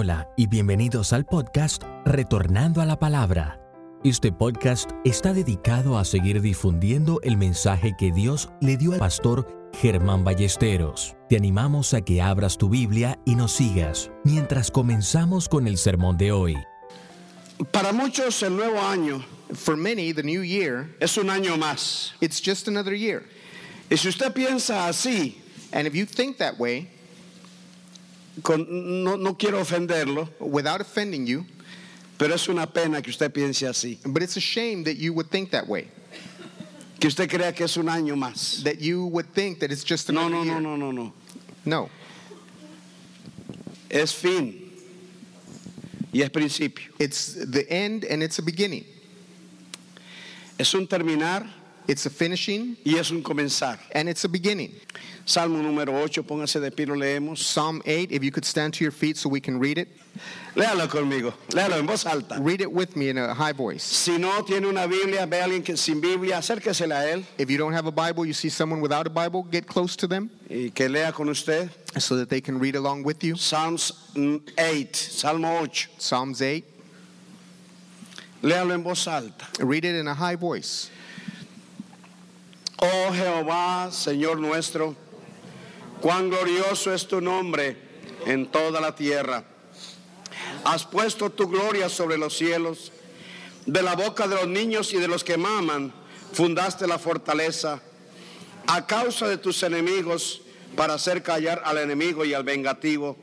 [0.00, 3.60] Hola y bienvenidos al podcast Retornando a la Palabra.
[4.04, 9.68] Este podcast está dedicado a seguir difundiendo el mensaje que Dios le dio al pastor
[9.72, 11.16] Germán Ballesteros.
[11.28, 16.16] Te animamos a que abras tu Biblia y nos sigas mientras comenzamos con el sermón
[16.16, 16.54] de hoy.
[17.72, 19.20] Para muchos el nuevo año
[19.52, 22.14] For many, the new year, es un año más.
[22.20, 23.24] it's just another year.
[23.90, 26.88] Y si usted piensa así, And if you think that way,
[28.42, 28.66] con-
[29.04, 31.44] no, no quiero ofenderlo, without offending you,
[32.18, 33.98] pero es una pena que usted piense así.
[34.04, 35.88] but it's a shame that you would think that way,
[37.00, 38.62] Que usted crea que es un año más.
[38.64, 40.60] that you would think that it's just No, another no, no, year.
[40.60, 41.12] no, no, no.
[41.64, 41.90] No,
[43.90, 44.70] Es fin
[46.12, 46.92] y es principio.
[46.98, 48.84] it's the end and it's a beginning.
[50.58, 51.46] Es un terminar
[51.88, 53.78] It's a finishing y es un comenzar.
[53.92, 54.72] and it's a beginning.
[55.24, 57.38] Salmo número 8, póngase de pie, lo leemos.
[57.38, 59.88] Psalm 8, if you could stand to your feet so we can read it.
[60.54, 62.38] Léalo conmigo, léalo en voz alta.
[62.40, 63.82] Read it with me in a high voice.
[63.82, 67.50] Si no tiene una Biblia, ve a alguien que sin Biblia, acérquesela a él If
[67.50, 70.28] you don't have a Bible, you see someone without a Bible, get close to them
[70.50, 71.70] y que lea con usted.
[71.98, 73.34] so that they can read along with you.
[73.36, 73.92] Psalms
[74.58, 75.88] 8, Salmo 8.
[75.98, 76.64] Psalms 8,
[78.42, 79.46] Léalo en voz alta.
[79.60, 80.90] read it in a high voice.
[82.80, 84.94] Oh Jehová, Señor nuestro,
[86.00, 87.76] cuán glorioso es tu nombre
[88.24, 89.44] en toda la tierra.
[90.64, 92.92] Has puesto tu gloria sobre los cielos.
[93.66, 95.92] De la boca de los niños y de los que maman,
[96.32, 97.82] fundaste la fortaleza.
[98.66, 100.42] A causa de tus enemigos,
[100.76, 103.16] para hacer callar al enemigo y al vengativo.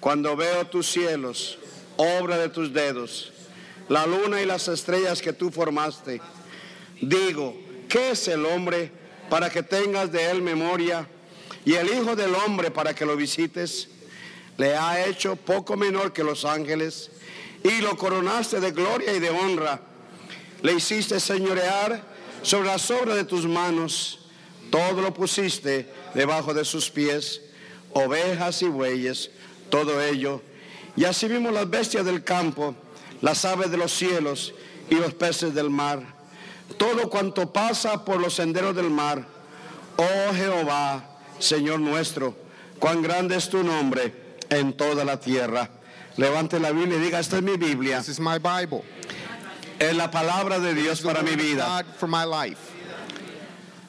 [0.00, 1.58] Cuando veo tus cielos,
[1.96, 3.32] obra de tus dedos,
[3.88, 6.20] la luna y las estrellas que tú formaste,
[7.00, 7.54] Digo,
[7.88, 8.90] ¿qué es el hombre
[9.28, 11.08] para que tengas de él memoria?
[11.64, 13.88] Y el Hijo del Hombre para que lo visites.
[14.56, 17.10] Le ha hecho poco menor que los ángeles
[17.62, 19.80] y lo coronaste de gloria y de honra.
[20.62, 22.02] Le hiciste señorear
[22.42, 24.20] sobre las obras de tus manos.
[24.70, 27.42] Todo lo pusiste debajo de sus pies,
[27.92, 29.30] ovejas y bueyes,
[29.68, 30.40] todo ello.
[30.96, 32.74] Y así vimos las bestias del campo,
[33.20, 34.54] las aves de los cielos
[34.88, 36.15] y los peces del mar
[36.78, 39.24] todo cuanto pasa por los senderos del mar.
[39.96, 41.04] Oh Jehová,
[41.38, 42.34] Señor nuestro,
[42.78, 44.12] cuán grande es tu nombre
[44.50, 45.70] en toda la tierra.
[46.16, 48.82] Levante la Biblia y diga, esta es mi Biblia, This is my Bible.
[49.78, 51.66] es la palabra de Dios para mi vida.
[51.66, 52.75] God for my life.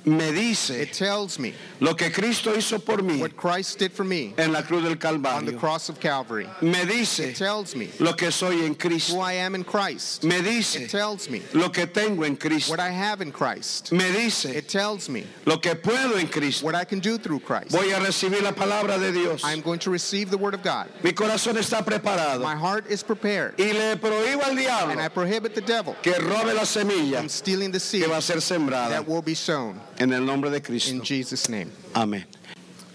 [0.08, 4.06] Me dice It tells me lo que Cristo hizo por mí what Christ did for
[4.06, 5.60] me en la cruz del on the Calvario.
[5.60, 6.48] cross of Calvary.
[6.62, 9.20] Me dice It tells me lo que soy en who Cristo.
[9.20, 10.24] I am in Christ.
[10.24, 12.72] Me It dice tells me lo que tengo en Cristo.
[12.72, 13.92] what I have in Christ.
[13.92, 16.66] Me dice It tells me lo que puedo en Cristo.
[16.66, 17.72] what I can do through Christ.
[17.72, 19.44] Voy a recibir la palabra de Dios.
[19.44, 20.88] I'm going to receive the Word of God.
[21.04, 22.42] Mi corazón está preparado.
[22.42, 26.14] My heart is prepared, Y le prohíbo al and I diablo prohibit the devil que
[26.14, 29.36] robe la semilla from stealing the seed que va a ser sembrada that will be
[29.36, 30.92] sown en el nombre de Cristo.
[30.92, 31.72] in Jesus' name.
[31.96, 32.26] Amén.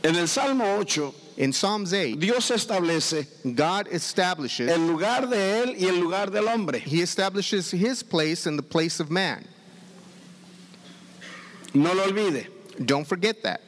[0.05, 3.27] En el Salmo 8, In Psalms 8, Dios establece
[3.57, 6.81] God establishes, el lugar de él y el lugar del hombre.
[6.81, 9.45] He establishes His place and the place of man.
[11.75, 12.47] No lo olvide.
[12.85, 13.61] Don't forget that.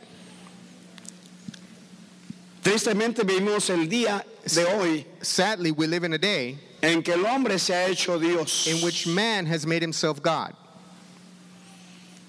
[2.62, 7.24] Tristemente vivimos el día de hoy Sadly, we live in a day en que el
[7.26, 8.66] hombre se ha hecho Dios.
[8.66, 10.54] in which man has made himself God.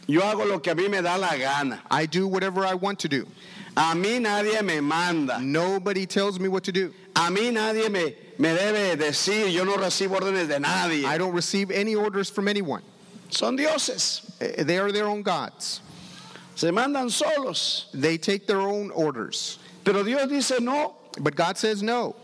[0.07, 1.81] Yo hago lo que a mí me da la gana.
[1.89, 3.25] I do whatever I want to do.
[3.75, 5.39] A mí nadie me manda.
[5.39, 6.93] Nobody tells me what to do.
[7.15, 9.51] A mí nadie me, me debe decir.
[9.51, 11.05] Yo no recibo órdenes de nadie.
[11.05, 12.83] I don't receive any orders from anyone.
[13.29, 14.21] Son dioses.
[14.39, 15.81] Eh, They are their own gods.
[16.55, 17.87] Se mandan solos.
[17.93, 19.59] They take their own orders.
[19.83, 20.95] Pero Dios dice no.
[21.19, 22.15] But God says, no,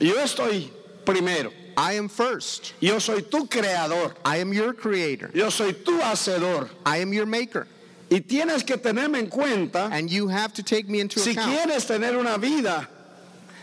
[0.00, 0.70] Yo estoy
[1.04, 1.52] primero.
[1.80, 2.74] I am first.
[2.78, 4.12] Yo soy tu creador.
[4.22, 5.30] I am your creator.
[5.32, 6.68] Yo soy tu hacedor.
[6.84, 7.66] I am your maker.
[8.10, 11.50] Y tienes que tenerme en cuenta And you have to take me into si account
[11.56, 12.86] quieres tener una vida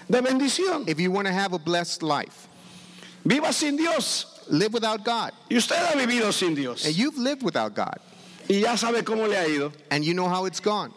[0.09, 0.89] de bendición.
[0.89, 2.47] if you want to have a blessed life.
[3.23, 4.25] Viva sin Dios.
[4.49, 5.31] Live without God.
[5.51, 6.87] Y usted ha vivido sin Dios.
[6.87, 7.99] And you've lived without God.
[8.49, 9.71] Y ya sabe cómo le ha ido.
[9.91, 10.91] And you know how it's gone.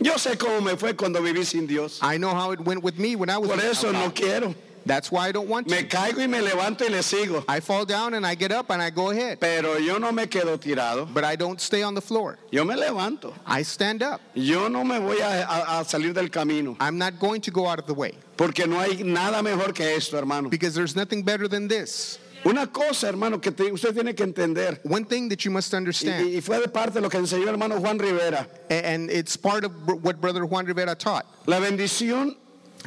[0.00, 1.98] Yo sé cómo me fue cuando viví sin Dios.
[2.00, 4.14] I know how it went with me when I was Por eso no God.
[4.14, 4.54] quiero.
[4.84, 5.74] That's why I don't want to.
[5.74, 7.44] Me caigo y me levanto y le sigo.
[7.48, 9.38] I fall down and I get up and I go ahead.
[9.40, 11.06] Pero yo no me quedo tirado.
[11.12, 12.38] But I don't stay on the floor.
[12.50, 13.32] Yo me levanto.
[13.46, 14.20] I stand up.
[14.34, 16.76] Yo no me voy a, a- a salir del camino.
[16.80, 19.84] I'm not going to go out of the way Porque no hay nada mejor que
[19.86, 20.48] esto, hermano.
[20.48, 22.18] because there's nothing better than this.
[22.44, 24.80] Una cosa, hermano, que te- usted tiene que entender.
[24.82, 27.50] One thing that you must understand, y fue de parte de lo que enseñó el
[27.50, 28.48] hermano Juan Rivera.
[28.68, 29.70] a- and it's part of
[30.02, 31.24] what Brother Juan Rivera taught.
[31.46, 32.34] La bendición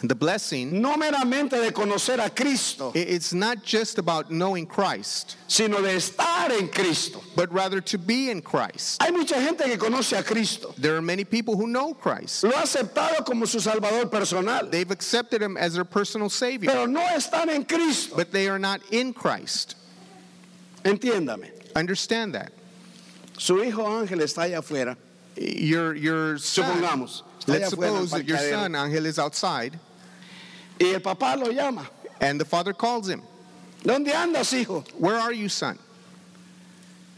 [0.07, 5.81] The blessing, no meramente de conocer a Cristo, it's not just about knowing Christ, sino
[5.81, 7.21] de estar en Cristo.
[7.35, 9.01] but rather to be in Christ.
[9.01, 12.43] Hay mucha gente que conoce a Cristo, There are many people who know Christ.
[12.43, 16.85] lo ha aceptado como su Salvador personal, They've accepted him as their personal Savior, pero
[16.85, 18.15] no están en Cristo.
[18.15, 19.75] but they are not in Christ.
[20.83, 22.51] Entiéndame, Understand that.
[23.37, 24.95] su hijo Ángel está allá afuera,
[25.35, 29.77] Your, your son, supongamos, let's afuera en el suppose that your son, Angel, is outside,
[30.79, 31.87] y el papá lo llama.
[32.21, 33.21] and the father calls him.
[33.83, 34.83] ¿Dónde andas, hijo?
[34.97, 35.77] Where are you, son?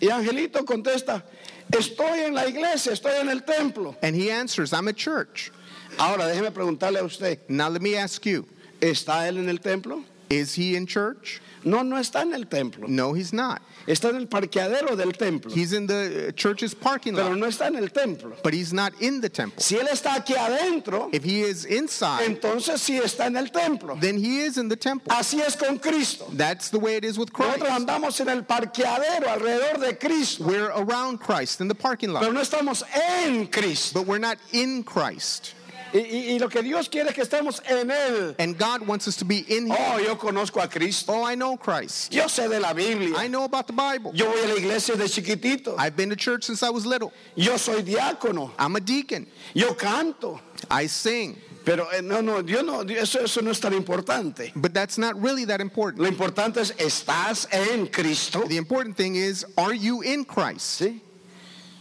[0.01, 1.23] Y Angelito contesta,
[1.71, 3.95] estoy en la iglesia, estoy en el templo.
[4.03, 5.51] And he answers, I'm at church.
[5.97, 8.45] Ahora déjeme preguntarle a usted, Now let me ask you,
[8.81, 10.03] ¿está él en el templo?
[10.29, 11.39] is he in church?
[11.67, 12.87] No, no está en el templo.
[12.87, 13.61] No, he's not.
[13.87, 17.47] Está en el parqueadero del templo, He's in the uh, church's parking pero lot, no
[17.47, 18.33] está en el templo.
[18.43, 19.61] but he's not in the temple.
[19.61, 23.97] Si él está aquí adentro, If he is inside, entonces sí está en el templo.
[23.99, 25.11] then he is in the temple.
[25.15, 26.27] Así es con Cristo.
[26.33, 27.79] That's the way it is with Nosotros Christ.
[27.87, 32.33] andamos en el parqueadero alrededor de Cristo, We're around Christ in the parking pero lot,
[32.33, 32.83] no estamos
[33.23, 33.93] en Cristo.
[33.99, 35.53] but we're not in Christ.
[35.93, 38.35] Y, y- y lo que Dios quiere es que estemos en Él.
[38.39, 39.75] And God wants us to be in Him.
[39.77, 41.13] Oh, yo conozco a Cristo.
[41.13, 42.11] Oh, I know Christ.
[42.11, 43.15] Yo sé de la Biblia.
[43.17, 44.11] I know about the Bible.
[44.13, 45.75] Yo voy a la iglesia de chiquitito.
[45.77, 47.11] I've been to church since I was little.
[47.35, 48.51] Yo soy diácono.
[48.59, 49.27] I'm a deacon.
[49.53, 50.39] Yo canto.
[50.69, 51.37] I sing.
[51.65, 54.53] Pero eh, no, no, Dios no, eso, eso no es tan importante.
[54.55, 56.01] But that's not really that important.
[56.01, 58.43] Lo importante es, ¿estás en Cristo?
[58.47, 60.79] The important thing is, are you in Christ?
[60.81, 61.01] ¿Sí?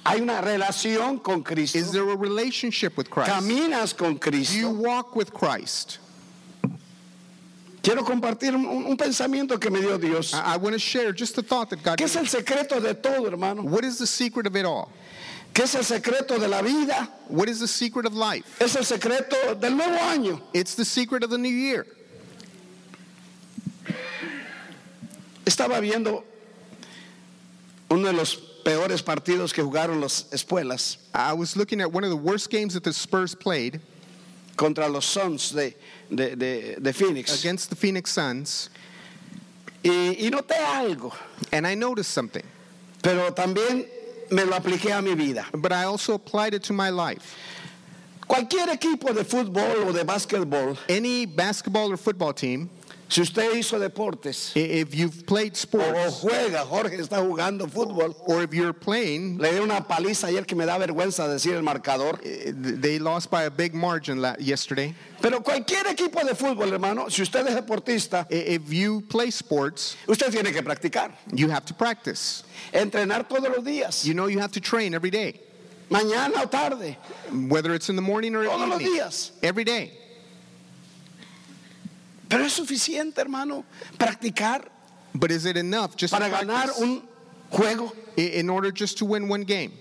[0.06, 1.78] Hay una relación con Cristo.
[1.78, 3.30] Is there a relationship with Christ?
[3.30, 4.70] Caminas con Do you Cristo.
[4.70, 5.98] walk with Christ?
[7.82, 10.32] Quiero compartir un, un pensamiento que me dio Dios.
[10.32, 12.94] I, I want to share just a thought that God ¿Qué es el secreto de
[12.94, 13.62] todo, hermano?
[13.62, 14.92] What is the secret of it all?
[15.52, 17.08] ¿Qué es el secreto de la vida?
[17.28, 18.44] What is the secret of life?
[18.60, 20.40] Es el secreto del nuevo año.
[20.52, 21.86] It's the secret of the new year.
[25.44, 26.22] Estaba viendo
[27.88, 28.36] uno de los
[28.66, 32.74] peores partidos que jugaron los espuelas I was looking at one of the worst games
[32.74, 33.80] that the Spurs played
[34.56, 35.72] contra los Suns de,
[36.12, 37.38] de, de- de Phoenix.
[37.40, 38.70] against the Phoenix Suns,
[39.84, 41.12] Y, y noté algo,
[41.52, 42.42] and I noticed something.
[43.02, 43.86] pero también
[44.32, 45.46] me lo apliqué a mi vida.
[45.52, 47.36] But I also applied it to my life.
[48.26, 52.68] Cualquier equipo de fútbol o de básquetbol, Any basketball or football team,
[53.08, 58.42] si usted hizo deportes if you've played o sports juega, Jorge está jugando fútbol, or
[58.42, 62.18] if you're playing, le di una paliza ayer que me da vergüenza decir el marcador.
[62.24, 64.94] eh, they lost by a big margin yesterday.
[65.22, 70.30] Pero cualquier equipo de fútbol, hermano, si usted es deportista, If you play sports, usted
[70.32, 72.42] tiene que practicar, you have to practice.
[72.72, 75.40] entrenar todos los días, You know you have to train every day,
[75.90, 76.96] mañana o tarde,
[77.48, 79.30] whether it's in the morning or todos los evening, días.
[79.42, 79.92] every day.
[82.28, 83.64] Pero es suficiente, hermano,
[83.99, 84.69] practicar
[85.14, 87.02] But is it enough just to ganar practice un
[87.50, 87.93] juego.
[88.17, 89.73] in order just to win one game?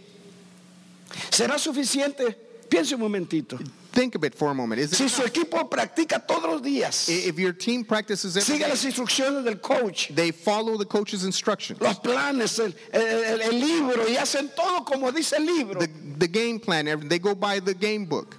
[1.32, 2.36] ¿Será suficiente?
[2.70, 3.60] Piense un momentito.
[3.92, 4.82] Think of it for a moment.
[4.82, 8.64] Is it Si su equipo practica todos los días, if your team practices every sigue
[8.64, 13.52] day, las instrucciones del coach, they follow the coach's instructions, los planes, el, el- el
[13.60, 15.88] libro y hacen todo como dice el libro the,
[16.18, 18.36] the game plan, they go by the game book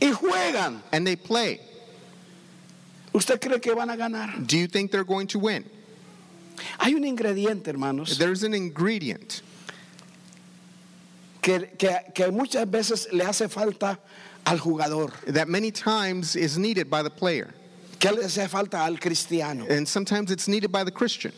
[0.00, 0.80] y juegan.
[0.92, 1.60] and they play.
[3.12, 4.46] ¿Usted cree que van a ganar?
[4.46, 5.64] Do you think they're going to win?
[6.78, 9.42] Hay un ingrediente, hermanos, There's an ingredient
[11.42, 13.98] que, que, que muchas veces le hace falta
[14.46, 17.52] al jugador, that many times is needed by the player,
[17.98, 21.32] que le hace falta al cristiano, and sometimes it's needed by the Christian,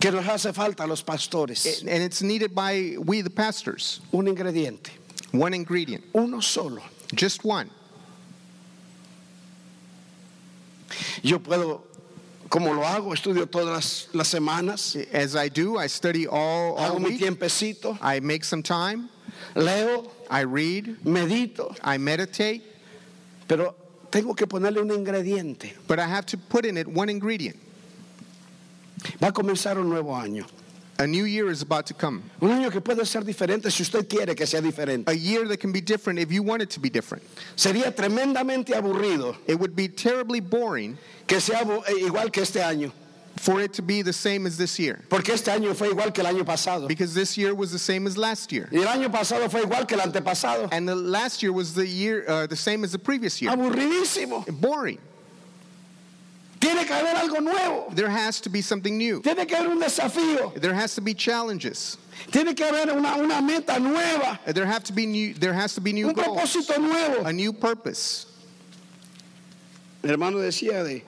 [0.00, 1.80] que nos hace falta a los pastores.
[1.82, 4.00] and it's needed by we, the pastors.
[4.12, 4.90] Un ingrediente,
[5.32, 6.82] One ingredient, uno solo.
[7.14, 7.70] just one.
[11.24, 11.82] Yo puedo,
[12.50, 16.90] como lo hago, estudio todas las, las semanas, As I do, I study all, all
[16.90, 17.20] hago mi week.
[17.20, 19.08] tiempecito, I make some time.
[19.56, 20.98] leo, I read.
[21.04, 22.62] medito, I meditate.
[23.48, 23.74] pero
[24.10, 25.72] tengo que ponerle un ingrediente.
[25.88, 27.56] But I have to put in it one ingredient.
[29.22, 30.44] Va a comenzar un nuevo año.
[30.98, 32.22] A new year is about to come.
[32.40, 35.08] Un año que puede ser diferente si usted quiere que sea diferente.
[35.08, 37.24] A year that can be different if you want it to be different.
[37.56, 40.96] Sería tremendamente aburrido It would be terribly boring
[41.26, 42.92] que sea eh, igual que este año,
[43.36, 45.02] for it to be the same as this year.
[45.08, 46.86] porque este año fue igual que el año pasado.
[46.86, 48.68] Because this year was the same as last year.
[48.70, 50.68] Y el año pasado fue igual que el antepasado.
[50.70, 53.50] And the last year was the year uh, the same as the previous year.
[53.50, 54.46] Aburridísimo.
[54.60, 54.98] Boring.
[56.64, 57.94] Tiene que haber algo nuevo.
[57.94, 59.20] There has to be something new.
[59.20, 60.58] Tiene que haber un desafío.
[60.58, 61.98] There has to be challenges.
[62.32, 64.40] Tiene que haber una, una meta nueva.
[64.46, 66.26] There have to be new there has to be new Un goals.
[66.28, 67.26] propósito nuevo.
[67.26, 68.26] A new purpose.
[70.02, 71.02] El hermano decía de,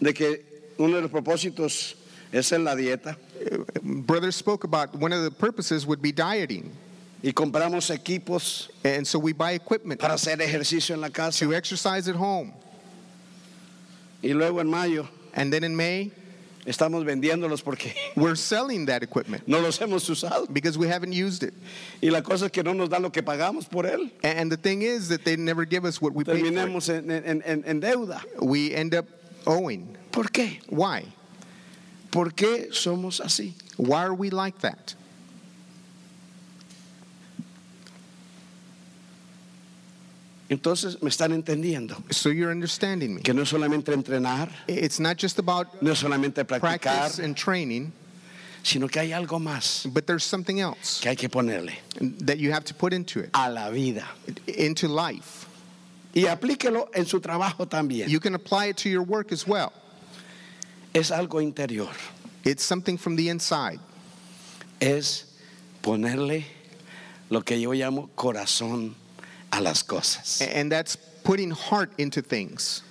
[0.00, 0.40] de que
[0.78, 1.94] uno de los propósitos
[2.32, 3.16] es en la dieta
[3.50, 6.70] uh, Brother spoke about one of the purposes would be dieting.
[7.22, 11.44] y compramos equipos And so we buy equipment para hacer ejercicio en la casa.
[11.44, 12.52] to exercise at home.
[14.22, 16.10] Y luego en mayo And then in May,
[16.66, 20.52] estamos vendiéndolos porque we're selling that equipment no los hemos usado.
[20.52, 21.54] because we haven't used it.
[22.02, 24.10] Y la cosa es que no nos dan lo que pagamos por él.
[24.24, 26.38] And the thing is that they never give us what we pay for.
[26.38, 26.52] it.
[26.52, 28.20] Terminemos en, en- en- en deuda.
[28.40, 29.06] We end up
[29.46, 29.96] owing.
[30.10, 30.58] ¿Por qué?
[30.68, 31.04] Why?
[32.10, 33.52] ¿Por qué somos así?
[33.76, 34.94] Why are we like that?
[40.50, 43.20] Entonces me están entendiendo So you're understanding me.
[43.22, 47.92] que no es solamente entrenar, It's not just about no es solamente practicar, and training,
[48.62, 51.74] sino que hay algo más but there's something else que hay que ponerle
[52.24, 54.06] that you have to put into it, a la vida.
[54.46, 55.46] into life.
[56.14, 58.08] Y aplíquelo en su trabajo también.
[58.08, 59.72] You can apply it to your work as well.
[60.94, 61.90] Es algo interior.
[62.44, 63.78] It's something from the inside.
[64.80, 65.24] Es
[65.82, 66.44] ponerle
[67.30, 68.94] lo que yo llamo corazón
[69.52, 70.40] a las cosas.
[70.42, 72.82] And that's putting heart into things.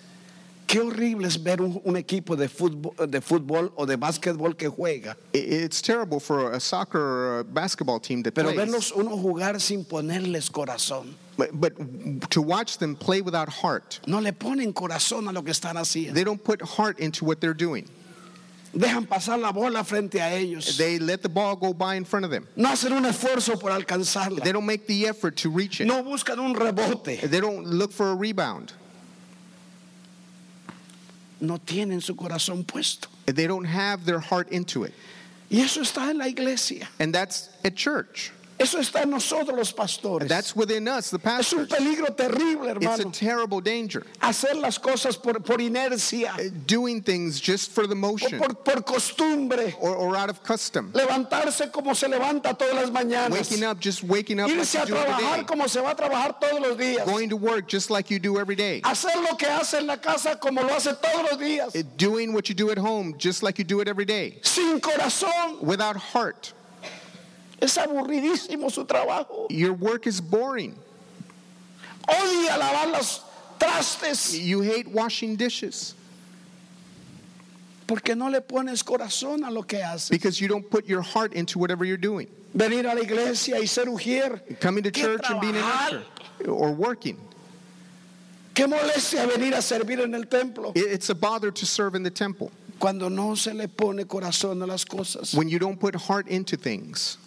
[0.68, 4.68] Qué horrible es ver un, un equipo de fútbol, de fútbol o de básquetbol que
[4.70, 8.58] juega, It's terrible for a soccer or a basketball team that pero plays.
[8.70, 11.14] verlos uno jugar sin ponerles corazón.
[11.38, 15.54] But, but to watch them play without heart, No le ponen corazón a lo que
[15.54, 16.14] están haciendo.
[16.14, 17.88] they don't put heart into what they're doing.
[18.78, 20.78] Dejan pasar la bola frente a ellos.
[20.78, 22.48] They let the ball go by in front of them.
[22.56, 24.44] No hacen un esfuerzo por alcanzarla.
[24.44, 25.88] They don't make the effort to reach it.
[25.88, 27.22] No buscan un rebote.
[27.22, 28.74] They don't look for a rebound.
[31.40, 33.08] No tienen su corazón puesto.
[33.26, 34.94] They don't have their heart into it.
[35.50, 36.88] Y eso está en la iglesia.
[37.00, 38.32] And that's at church.
[38.60, 40.28] Eso está en nosotros los pastores.
[40.28, 41.70] That's within us, the es un pastors.
[41.70, 44.04] peligro terrible, It's a terrible danger.
[44.20, 48.56] Hacer las cosas por, por inercia, uh, Doing things just for the o motion por,
[48.56, 49.76] por costumbre.
[49.80, 50.92] or, or out of custom.
[50.94, 53.32] Levantarse como se levanta todas las mañanas.
[53.32, 56.78] Waking up, just waking up Irse a trabajar como se va a trabajar todos los
[56.78, 57.06] días.
[57.06, 58.82] Going to work just like you do every day.
[58.84, 61.76] Hacer lo que hace en la casa como lo hace todos los días.
[61.76, 64.40] Uh, doing what you do at home just like you do it every day.
[64.42, 65.62] Sin corazón.
[65.62, 66.54] Without heart.
[67.60, 69.48] Es aburridísimo su trabajo.
[69.50, 70.76] Your work is boring.
[72.08, 73.22] Odia lavar los
[73.60, 75.94] trastes You hate washing dishes
[77.88, 80.10] porque no le pones corazón a lo que haces.
[80.10, 82.28] because you don't put your heart into whatever you're doing.
[82.54, 84.42] Venir a la iglesia y ser ujier.
[84.60, 86.04] Coming to ¿Qué church and being an trabajar?
[86.42, 87.18] usher or working.
[88.54, 92.10] Qué molestia venir a servir en el templo It's a bother to serve in the
[92.10, 95.34] temple cuando no se le pone corazón a las cosas.
[95.36, 97.18] when you don't put heart into things.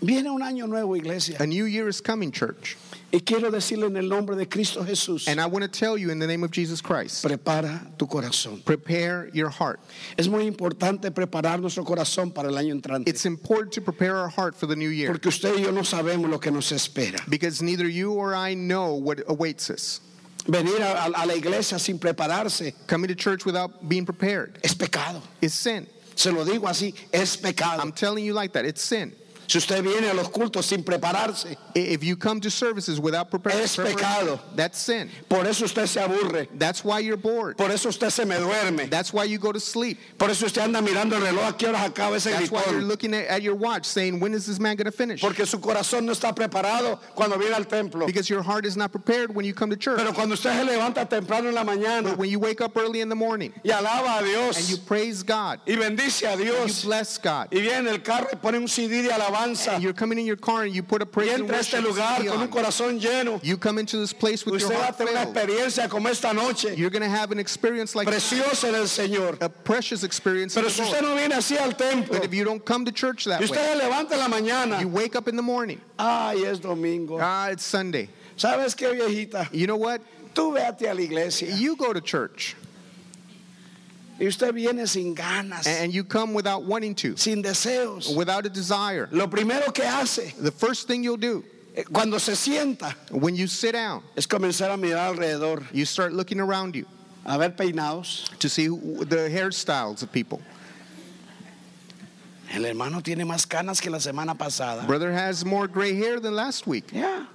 [0.00, 2.76] Viene un año nuevo, iglesia, A new year is coming, church.
[3.12, 6.10] y quiero decirle en el nombre de Cristo Jesús, And I want to tell you
[6.10, 8.62] in the name of Jesus Christ prepara tu corazón.
[8.64, 9.80] prepare your heart.
[10.16, 14.28] Es muy importante preparar nuestro corazón para el año entrante, It's important to prepare our
[14.28, 17.18] heart for the new year porque usted y yo no sabemos lo que nos espera.
[17.28, 20.00] because neither you or I know what awaits us.
[20.46, 25.22] Venir a, a- la iglesia sin prepararse Coming to church without being prepared es pecado.
[25.40, 25.86] is sin.
[26.14, 27.80] Se lo digo así, es pecado.
[27.80, 28.64] I'm telling you like that.
[28.64, 29.14] It's sin.
[29.48, 33.60] Si usted viene a los cultos sin prepararse, If you come to services without preparing,
[33.64, 34.38] Es pecado.
[34.54, 35.10] that's sin.
[35.26, 37.56] por eso usted se aburre, That's why you're bored.
[37.56, 39.98] por eso usted se me duerme, That's why you go to sleep.
[40.18, 42.82] por eso usted anda mirando el reloj a qué horas acaba ese That's why you're
[42.82, 45.22] looking at, at your watch saying, when is this man going to finish?
[45.22, 48.04] Porque su corazón no está preparado cuando viene al templo.
[48.04, 49.96] Because your heart is not prepared when you come to church.
[49.96, 53.00] Pero cuando usted se levanta temprano en la mañana But when you wake up early
[53.00, 56.44] in the morning y alaba a and you Dios praise God, y bendice a you
[56.44, 59.82] Dios bless God, y viene en el carro y pone un CD de alabanza and
[59.82, 61.74] you're coming in your car and you put a y praise and entra a este
[61.82, 64.84] lugar con un corazón lleno, you come into this place with your usted va a
[64.86, 65.36] heart tener una filled.
[65.36, 69.40] experiencia como esta noche, You're going to have an experience like preciosa en el Señor.
[69.40, 70.54] a precious experience.
[70.54, 73.24] Pero si usted no viene así al templo But if you don't come to church
[73.26, 75.80] that y usted way, levanta en la mañana, you wake up in the morning.
[75.98, 77.18] ay, es domingo.
[77.20, 78.08] Ah, it's Sunday.
[78.36, 79.48] ¿Sabes qué, viejita?
[79.52, 80.00] You know what?
[80.34, 82.54] Tú véate a la iglesia You go to church
[84.18, 88.14] y usted viene sin ganas, and you come without wanting to, sin deseos.
[88.16, 89.08] without a desire.
[89.12, 91.44] Lo primero que hace The first thing you'll do
[91.76, 96.12] eh, cuando se sienta when you sit down, es comenzar a mirar alrededor, you start
[96.12, 96.86] looking around you
[97.24, 98.28] a ver peinados.
[98.38, 100.40] to see who, the hairstyles of people.
[102.50, 104.86] El hermano tiene más canas que la semana pasada.
[104.86, 106.90] Brother has more gray hair than last week.
[106.92, 107.26] Ya.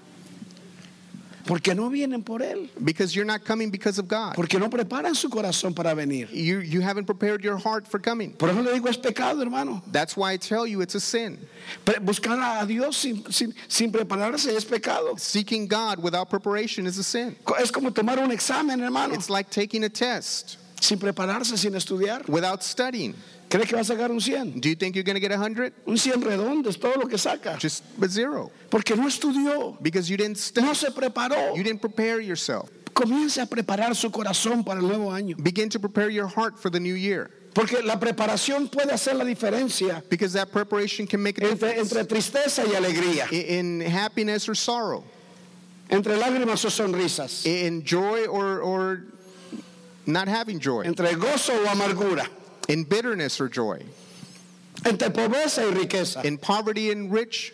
[1.45, 2.69] Porque no vienen por Él.
[2.83, 4.35] Because you're not coming because of God.
[4.35, 6.29] Porque no preparan su corazón para venir.
[6.31, 8.31] You, you haven't prepared your heart for coming.
[8.33, 9.81] Por eso le digo, es pecado, hermano.
[9.91, 11.38] That's why I tell you it's a sin.
[11.85, 15.15] Buscar a Dios sin, sin, sin prepararse es pecado.
[15.17, 17.35] Seeking God without preparation is a sin.
[17.59, 22.27] Es como tomar un examen, hermano, It's like taking a test sin prepararse, sin estudiar.
[22.27, 23.13] without studying.
[23.53, 24.60] ¿Cree que va a sacar un 100?
[24.62, 25.72] Do you think you're going to get 100?
[25.86, 27.55] Un 100 redondo es todo lo que saca.
[27.62, 28.50] Just a zero.
[28.72, 30.65] Porque no estudió, Because you didn't study.
[30.65, 31.55] no se preparó.
[31.55, 32.67] You didn't prepare yourself.
[32.95, 35.36] Comience a preparar su corazón para el nuevo año.
[35.38, 37.29] Begin to prepare your heart for the new year.
[37.53, 41.91] Porque la preparación puede hacer la diferencia Because that preparation can make a entre, difference
[41.95, 45.03] entre tristeza y alegría, i- in happiness or sorrow,
[45.91, 49.03] entre lágrimas o sonrisas, in joy or, or
[50.07, 52.27] not having joy, entre gozo o amargura,
[52.70, 53.84] in bitterness or joy,
[54.86, 56.24] entre pobreza y riqueza.
[56.25, 57.53] in poverty and rich.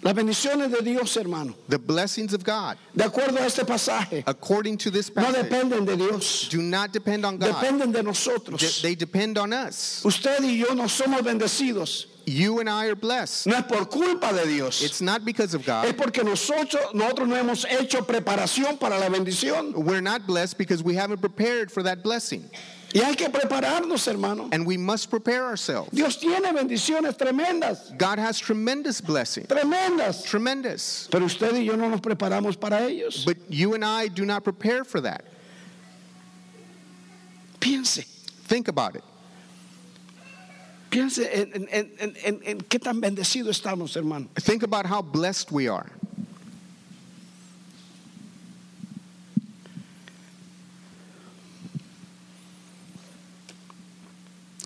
[0.00, 4.78] Las bendiciones de Dios, hermano, The blessings of God, de acuerdo a este pasaje, according
[4.78, 7.52] to this no passage, dependen de Dios, do not depend on God.
[7.52, 8.80] dependen de They- nosotros.
[8.80, 10.02] They depend on us.
[10.04, 13.46] Usted y yo no somos bendecidos, You and I are blessed.
[13.46, 15.96] no es por culpa de Dios, It's not because of es God.
[15.96, 19.72] porque nosotros, nosotros no hemos hecho preparación para la bendición.
[19.74, 22.48] We're not blessed because we haven't prepared for that blessing.
[22.94, 24.48] Y hay que prepararnos, hermano.
[24.52, 25.90] And we must prepare ourselves.
[25.92, 29.46] Dios tiene bendiciones tremendas, God has tremendous blessings.
[29.48, 30.24] tremendas.
[30.24, 31.08] Tremendous.
[31.10, 33.24] Pero usted y yo no nos preparamos para ellos.
[33.24, 35.24] But you and I do not prepare for that.
[37.60, 38.04] Piense,
[38.44, 39.04] Think about it.
[40.90, 44.28] Piense en, en- en- en- en- qué tan bendecidos estamos, hermano.
[44.36, 45.90] Think about how blessed we are.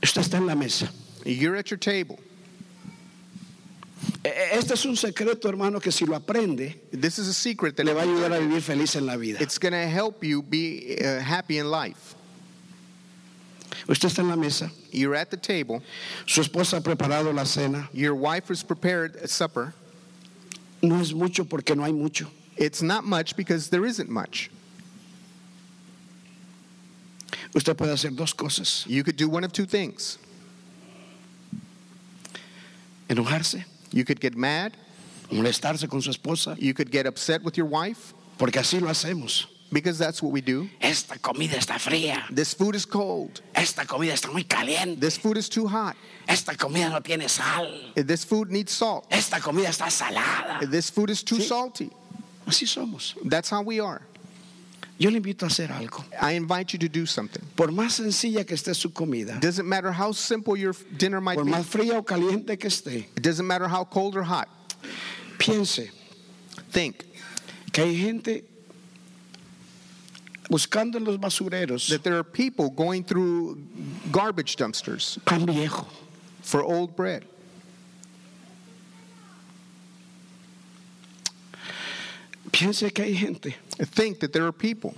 [0.02, 0.91] Usted está en la mesa.
[1.25, 2.19] You're at your table.
[4.25, 7.76] E- e- Este es un secreto, hermano, que si lo aprende, This is a secret
[7.76, 9.41] that le va a ayudar a vivir feliz en la vida.
[9.41, 12.14] it's going to help you be uh, happy in life.
[13.88, 15.82] Usted está en la mesa, You're at the table.
[16.26, 17.88] su esposa ha preparado la cena.
[17.92, 19.74] Your wife has prepared a supper.
[20.82, 22.28] No es mucho porque no hay mucho.
[22.56, 24.50] It's not much because there isn't much.
[27.54, 28.84] Usted puede hacer dos cosas.
[28.86, 30.18] You could do one of two things.
[33.08, 34.73] Enojarse, You could get mad.
[35.30, 39.47] molestarse con su esposa, You could get upset with your wife porque así lo hacemos.
[39.73, 40.69] Because that's what we do.
[40.80, 42.23] Esta comida está fría.
[42.30, 43.41] This food is cold.
[43.54, 45.00] Esta comida está muy caliente.
[45.00, 45.97] This food is too hot.
[46.28, 47.69] Esta comida no tiene sal.
[47.97, 49.06] This food needs salt.
[49.11, 50.71] Esta comida está salada.
[50.71, 51.49] This food is too Sí.
[51.49, 51.91] salty.
[52.47, 53.15] Así somos.
[53.25, 54.02] That's how we are.
[54.99, 56.04] Yo le invito a hacer algo.
[56.21, 57.43] I invite you to do something.
[57.56, 61.45] Por más sencilla que esté su comida, Doesn't matter how simple your dinner might por
[61.45, 61.50] be.
[61.50, 64.49] más fría o caliente que esté, It doesn't matter how cold or hot.
[65.39, 65.91] piense
[66.71, 67.04] Think
[67.73, 68.45] que hay gente
[70.52, 73.56] buscando en los basureros that there are people going through
[74.12, 75.86] garbage dumpsters pan viejo.
[76.43, 77.25] for old bread.
[82.50, 84.95] Piense que hay gente Think that there are people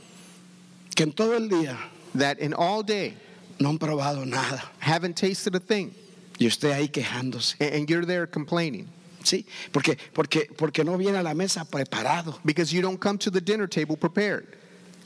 [0.96, 1.76] que en todo el día
[2.14, 3.14] that in all day
[3.60, 5.94] no han probado nada haven't tasted a thing
[6.40, 7.54] y usted ahí quejándose.
[7.60, 8.88] and you're there complaining
[9.22, 9.46] ¿Sí?
[9.72, 12.38] Porque, porque, porque no viene a la mesa preparado.
[12.44, 14.46] because you don't come to the dinner table prepared.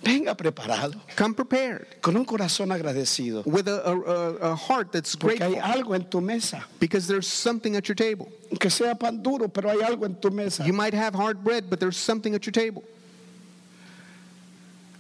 [0.02, 3.44] Venga preparado, Come prepared con un corazón agradecido.
[3.44, 6.64] with a, a, a- heart that's Porque hay grateful algo en tu mesa.
[6.78, 8.28] because there's something at your table.
[8.60, 10.64] Que sea pan duro, pero hay algo en tu mesa.
[10.64, 12.84] You might have hard bread, but there's something at your table.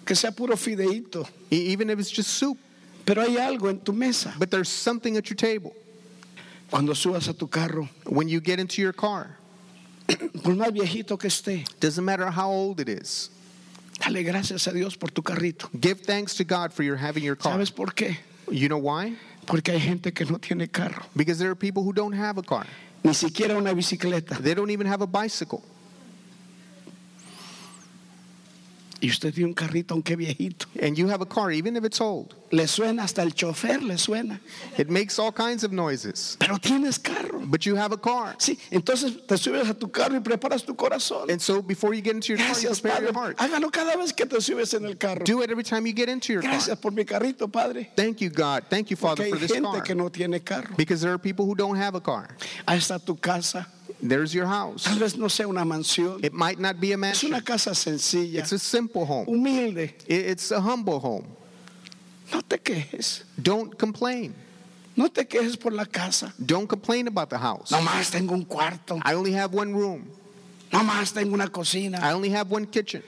[0.04, 2.58] Que sea puro fideíto, Even if it's just soup,
[3.04, 4.34] pero hay algo en tu mesa.
[4.38, 5.74] but there's something at your table.
[6.70, 9.36] Cuando subas a tu carro, When you get into your car,
[10.08, 13.30] por más viejito que esté, doesn't matter how old it is,
[14.00, 15.68] dale gracias a Dios por tu carrito.
[15.80, 17.52] give thanks to God for your having your car.
[17.52, 18.18] ¿Sabes por qué?
[18.50, 19.16] You know why?
[19.46, 22.42] Porque hay gente que no tiene carro, Because there are people who don't have a
[22.42, 22.66] car.
[23.02, 24.38] ni siquiera una bicicleta.
[24.42, 25.62] They don't even have a bicycle.
[29.00, 30.66] Y usted tiene un carrito, aunque viejito.
[30.82, 32.34] And you have a car, even if it's old.
[32.50, 34.40] Le suena hasta el chofer, le suena.
[34.76, 36.36] It makes all kinds of noises.
[36.40, 37.40] Pero tienes carro.
[37.46, 38.34] But you have a car.
[38.38, 41.30] Sí, entonces te subes a tu carro y preparas tu corazón.
[41.30, 43.12] And so before you get into your car, you Gracias, prepare Padre.
[43.12, 43.36] your heart.
[43.38, 45.24] Hágalo cada vez que te subes en el carro.
[45.24, 46.50] Do it every time you get into your car.
[46.52, 47.90] Gracias por mi carrito, Padre.
[47.94, 48.64] Thank you, God.
[48.68, 49.82] Thank you, Father, Porque for hay this gente car.
[49.84, 50.74] que no tiene carro.
[50.76, 52.28] Because there are people who don't have a car.
[52.66, 53.66] Ahí está tu casa.
[54.00, 54.84] There's your house.
[54.84, 56.24] Tal vez no sea una mansión.
[56.24, 57.32] It might not be a Es mansion.
[57.32, 59.26] una casa sencilla, It's a simple home.
[59.26, 59.92] humilde.
[60.06, 61.26] It's a humble home.
[62.32, 63.24] No te quejes.
[63.40, 64.34] Don't complain.
[64.96, 66.32] No te quejes por la casa.
[66.44, 67.70] Don't complain about the house.
[67.70, 69.00] Nomás tengo un cuarto.
[69.04, 70.08] I only have one room.
[70.72, 71.98] Nomás tengo una cocina.
[72.02, 73.02] I only have one kitchen.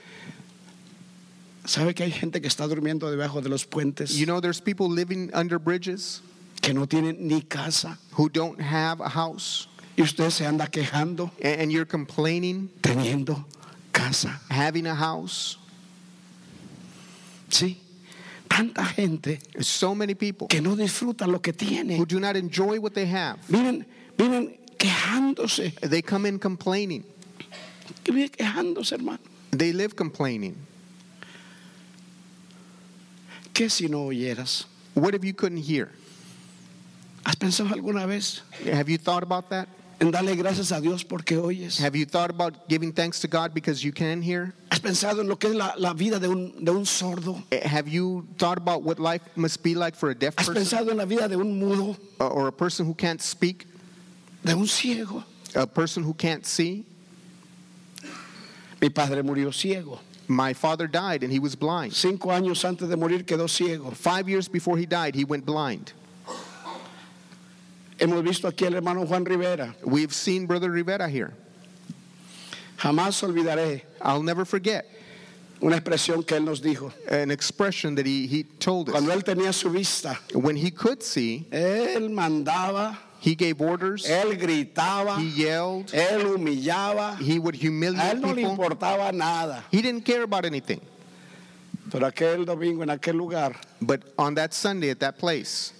[1.65, 4.15] ¿Sabe que hay gente que está durmiendo debajo de los puentes?
[4.17, 6.21] You know, there's people living under bridges
[6.61, 7.97] que no tienen ni casa.
[8.13, 9.67] who don't have a house,
[10.01, 13.45] Y usted se anda quejando a- and you're complaining teniendo
[13.91, 14.41] casa.
[14.49, 15.57] having a house.
[17.49, 17.77] Sí.
[18.49, 21.97] Tanta gente so many people que no disfrutan lo que tiene.
[21.97, 23.37] who do not enjoy what they have.
[23.47, 23.85] Viven,
[24.17, 25.71] viven quejándose.
[25.81, 27.03] They come in complaining.
[28.03, 29.19] Quejándose, hermano.
[29.51, 30.55] They live complaining.
[33.53, 34.65] ¿Qué si no oyeras?
[34.95, 35.91] What if you couldn't hear?
[37.23, 39.67] ¿Has pensado alguna vez Have you thought about that?
[40.01, 41.79] En darle gracias a Dios porque oyes?
[41.79, 44.53] Have you thought about giving thanks to God because you can hear?
[44.71, 47.41] ¿Has pensado en lo que es la, la vida de un, de un sordo?
[47.51, 50.63] Eh, have you thought about what life must be like for a deaf ¿Has person
[50.63, 53.67] pensado en la vida de un mudo, or- or a person who can't speak,
[54.43, 55.23] de un ciego?
[55.53, 56.83] a person who can't see?
[58.81, 59.99] Mi padre murió ciego.
[60.27, 61.93] My father died and he was blind.
[61.93, 63.91] Cinco años antes de morir quedó ciego.
[63.93, 65.93] Five years before he died, he went blind.
[68.01, 69.75] Hemos visto aquí al hermano Juan Rivera.
[69.83, 71.33] We've seen Brother Rivera here.
[72.79, 74.87] Jamás olvidaré I'll never forget
[75.61, 76.91] una expresión que él nos dijo.
[77.07, 78.93] an expression that he, he told us.
[78.95, 84.35] Cuando él tenía su vista, When he could see, él mandaba, he gave orders, él
[84.39, 87.19] gritaba, he yelled, él humillaba.
[87.19, 88.49] he would A humiliate él no le people.
[88.55, 89.63] importaba nada.
[89.69, 90.81] He didn't care about anything.
[91.91, 95.73] Pero aquel domingo en aquel lugar, But on that Sunday at that place,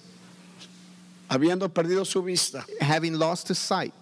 [1.32, 3.94] habiendo perdido su vista, having lost his sight,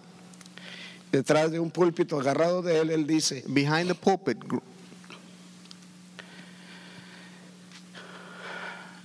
[1.13, 4.37] detrás de un púlpito agarrado de él, él dice, behind the pulpit,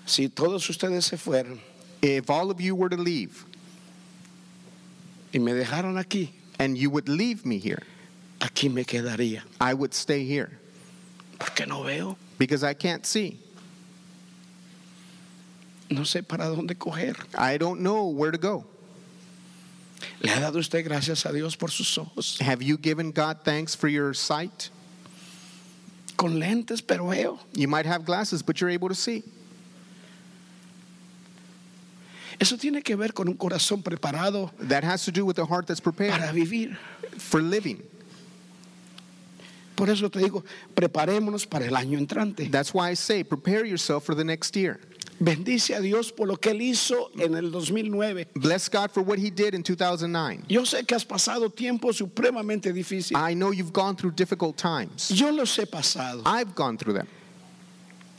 [0.04, 1.60] si todos ustedes se fueran
[2.02, 3.44] if all of you were to leave
[5.32, 7.82] y me dejaron aquí, and you would leave me here,
[8.40, 10.58] aquí me quedaría, I would stay here
[11.38, 13.38] porque no veo, because I can't see.
[15.90, 17.16] No sé para dónde coger.
[17.36, 18.64] I don't know where to go.
[20.20, 22.38] ¿Le ha dado usted gracias a Dios por sus ojos?
[22.40, 24.70] Have you given God thanks for your sight?
[26.16, 27.38] Con lentes, pero veo.
[27.52, 29.22] You might have glasses, but you're able to see.
[32.38, 35.66] Eso tiene que ver con un corazón preparado That has to do with a heart
[35.66, 36.76] that's prepared para vivir.
[37.18, 37.82] for living.
[39.74, 40.42] Por eso te digo,
[40.74, 42.50] preparémonos para el año entrante.
[42.50, 44.80] That's why I say, prepare yourself for the next year.
[45.18, 48.28] Bendice a Dios por lo que Él hizo en el 2009.
[48.34, 50.44] Bless God for what He did in 2009.
[50.48, 53.16] Yo sé que has pasado tiempos supremamente difíciles.
[53.16, 55.10] I know you've gone through difficult times.
[55.10, 56.22] Yo los he pasado.
[56.26, 57.08] I've gone through them.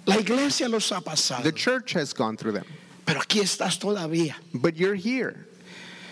[0.08, 1.44] La iglesia los ha pasado.
[1.44, 2.66] The church has gone through them.
[3.06, 4.36] Pero aquí estás todavía.
[4.54, 5.46] But you're here.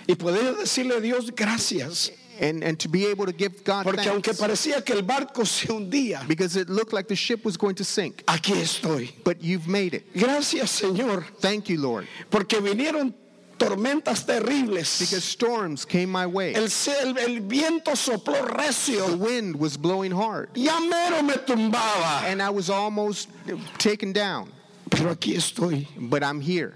[0.08, 2.12] Y poder decirle a Dios gracias.
[2.40, 4.42] And, and to be able to give God Porque aunque thanks.
[4.42, 7.84] parecía que el barco se hundía, Because it looked like the ship was going to
[7.84, 8.24] sink.
[8.28, 9.12] aquí estoy.
[9.24, 10.04] But you've made it.
[10.14, 11.24] Gracias Señor.
[11.40, 12.08] Thank you, Lord.
[12.30, 13.14] Porque vinieron
[13.58, 15.00] tormentas terribles.
[15.00, 16.54] Because storms came my way.
[16.54, 20.50] El, el- el viento sopló The wind was blowing hard.
[20.56, 22.24] Ya mero me tumbaba.
[22.24, 23.30] And I was almost
[23.78, 24.52] taken down.
[24.90, 25.88] Pero aquí estoy.
[25.98, 26.74] But I'm here.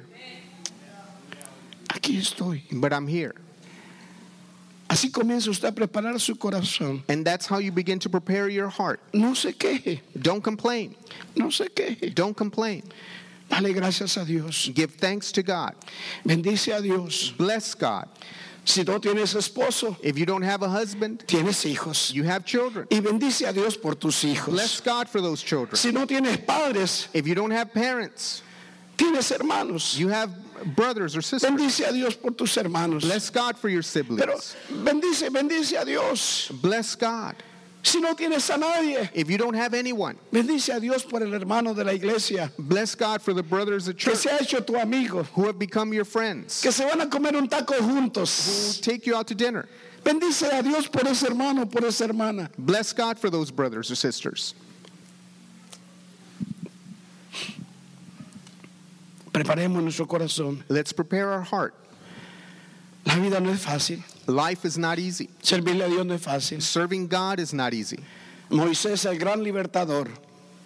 [1.89, 2.61] Aquí estoy.
[2.71, 3.35] But I'm here.
[4.89, 7.03] Así comienza usted a preparar su corazón.
[7.07, 8.99] And that's how you begin to prepare your heart.
[9.13, 10.01] No se queje.
[10.19, 10.95] Don't complain.
[11.35, 12.13] No se queje.
[12.13, 12.81] Don't complain.
[13.49, 14.71] Dale gracias a Dios.
[14.73, 15.75] Give thanks to God.
[16.25, 17.31] Bendice a Dios.
[17.37, 18.07] Bless God.
[18.65, 22.11] Si no tienes esposo, If you don't have a husband, tienes hijos.
[22.13, 22.87] you have children.
[22.91, 24.45] Y bendice a Dios por tus hijos.
[24.53, 24.81] Bless.
[24.81, 25.75] God for those children.
[25.75, 28.41] Si no tienes padres, If you don't have parents,
[28.99, 29.97] tienes hermanos.
[29.97, 30.29] you have
[30.75, 31.49] brothers or sisters.
[31.49, 33.03] Bendice a Dios por tus hermanos.
[33.03, 34.03] Bless God for your Pero
[34.37, 34.55] siblings.
[34.83, 36.49] bendice, bendice a Dios.
[36.61, 37.35] Bless God.
[37.81, 41.33] Si no tienes a nadie, If you don't have anyone, bendice a Dios por el
[41.33, 44.59] hermano de la iglesia bless God for the brothers of que church se ha hecho
[44.59, 48.01] tu amigo, who have become your friends, que se van a comer un taco who
[48.01, 48.81] juntos.
[48.81, 49.65] take you out to dinner.
[50.03, 52.49] Bendice a Dios por ese hermano, por esa hermana.
[52.57, 54.55] Bless God for those brothers or sisters.
[59.39, 60.61] Preparemos nuestro corazón.
[60.67, 61.73] Let's prepare our heart.
[63.05, 64.03] La vida no es fácil.
[64.27, 65.29] Life is not easy.
[65.41, 66.61] Servirle a Dios no es fácil.
[66.61, 67.99] Serving God is not easy.
[68.49, 70.09] Moisés, el gran libertador,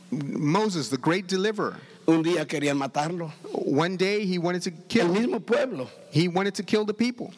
[0.10, 1.76] Moses, the great deliverer,
[2.08, 3.32] un día querían matarlo.
[3.52, 5.06] one day he wanted to kill.
[5.06, 5.88] El mismo pueblo.
[6.10, 7.32] he wanted to kill the people.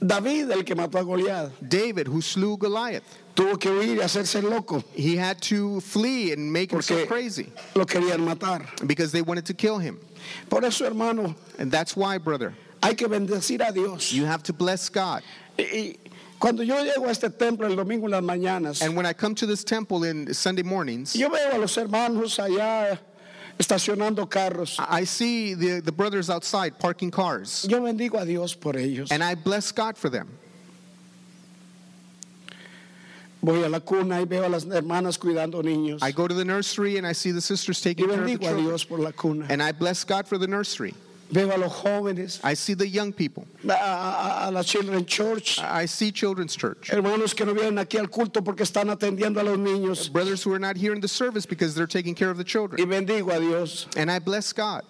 [0.00, 3.02] David, el que mató a Goliat, David, who slew Goliath,
[3.38, 7.52] tuvo que huir y hacerse loco he had to flee and make himself porque crazy
[7.76, 8.66] lo querían matar.
[8.86, 9.98] because they wanted to kill him.
[10.50, 14.12] Por eso, hermano, And that's why, brother, hay que bendecir a Dios.
[14.12, 15.22] you have to bless God.
[15.56, 15.96] Y,
[16.40, 19.34] Cuando yo llego a este templo el domingo en las mañanas, And when I come
[19.36, 22.98] to this temple in Sunday mornings, yo veo a los hermanos allá
[23.58, 24.78] estacionando carros.
[24.78, 27.66] I I see the, the brothers outside parking cars.
[27.68, 29.10] Yo bendigo a Dios por ellos.
[29.12, 30.28] And I bless God for them.
[33.40, 36.02] Voy a la cuna y veo a las hermanas cuidando niños.
[36.02, 38.36] I go to the nursery and I see the sisters Y taking care of the
[38.38, 38.64] children.
[38.64, 39.46] Dios por la cuna.
[39.48, 40.92] And I bless God for the nursery.
[41.30, 43.46] Veo a los jóvenes, I see the young people.
[43.68, 46.88] a, a- la Children Church, I see children's church.
[46.88, 50.10] hermanos que no vienen aquí al culto porque están atendiendo a los niños.
[50.10, 52.48] Brothers who are not here in the service because they're taking care of the Y
[52.48, 52.88] children.
[52.88, 53.86] bendigo a Dios.
[53.96, 54.82] And I bless God.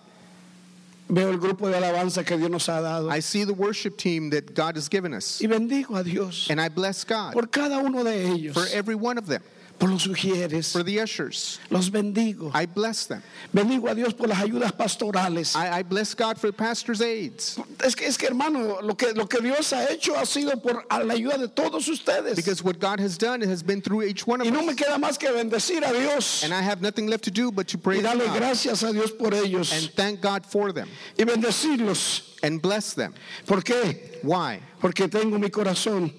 [1.11, 3.11] Veo el grupo de alabanza que Dios nos ha dado.
[3.11, 5.41] I see the worship team that God has given us.
[5.41, 8.95] Y bendigo a Dios And I bless God por cada uno de ellos, for every
[8.95, 9.43] one of them,
[9.79, 10.73] por los sugieres.
[10.73, 11.59] for the ushers.
[11.71, 12.51] Los bendigo.
[12.55, 13.23] I bless them.
[13.55, 15.55] Bendigo a Dios por las ayudas pastorales.
[15.55, 17.59] I, I bless God for the pastor's aids.
[17.85, 20.85] Es que, es que hermano, lo que, lo que Dios ha hecho ha sido por
[20.91, 22.35] la ayuda de todos ustedes.
[22.37, 24.77] Because what God has done has been through each one of Y no me us.
[24.77, 27.77] queda más que bendecir a Dios And I have nothing left to do but to
[27.79, 30.89] y praise darle God gracias a Dios por ellos and thank God for them
[31.19, 32.23] y bendecirlos.
[32.43, 33.15] and bless them.
[33.47, 34.19] ¿Por qué?
[34.23, 34.61] Why?
[34.81, 36.13] Porque tengo mi corazón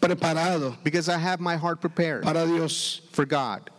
[0.00, 3.00] preparado Because I have my heart prepared para Dios.
[3.12, 3.70] for God.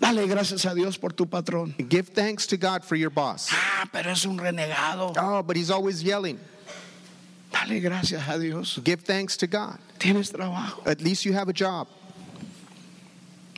[0.00, 1.74] Dale gracias a Dios por tu patrón.
[1.88, 3.48] Give thanks to God for your boss.
[3.52, 5.12] Ah, pero es un renegado.
[5.16, 6.38] Oh, but he's always yelling.
[7.52, 8.78] Dale gracias a Dios.
[8.84, 9.78] Give thanks to God.
[9.98, 10.86] Tienes trabajo.
[10.86, 11.88] At least you have a job.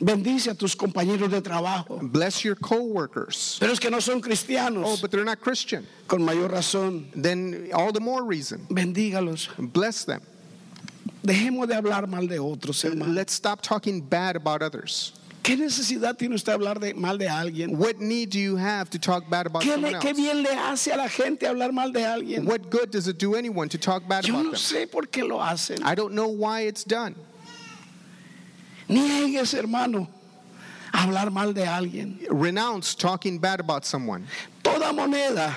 [0.01, 1.99] Bendice a tus compañeros de trabajo.
[2.11, 3.57] Bless your co-workers.
[3.59, 4.19] Pero es que no son
[4.83, 5.85] Oh, but they're not Christian.
[6.07, 8.65] Con mayor razón, Then all the more reason.
[8.67, 9.49] bendígalos.
[9.71, 10.21] Bless them.
[11.23, 13.13] Dejemos de hablar mal de otros, hermano.
[13.13, 15.13] Let's stop talking bad about others.
[15.43, 17.75] ¿Qué necesidad tiene usted hablar de, mal de alguien?
[17.75, 20.17] What need do you have to talk bad about ¿Qué, someone qué else?
[20.17, 22.45] bien le hace a la gente hablar mal de alguien?
[22.45, 24.59] What good does it do anyone to talk bad Yo about no them?
[24.59, 25.81] sé por qué lo hacen.
[25.83, 27.15] I don't know why it's done.
[28.87, 30.07] Niegues, hermano,
[30.93, 32.19] hablar mal de alguien.
[32.29, 34.27] Renounce talking bad about someone.
[34.63, 35.55] Toda moneda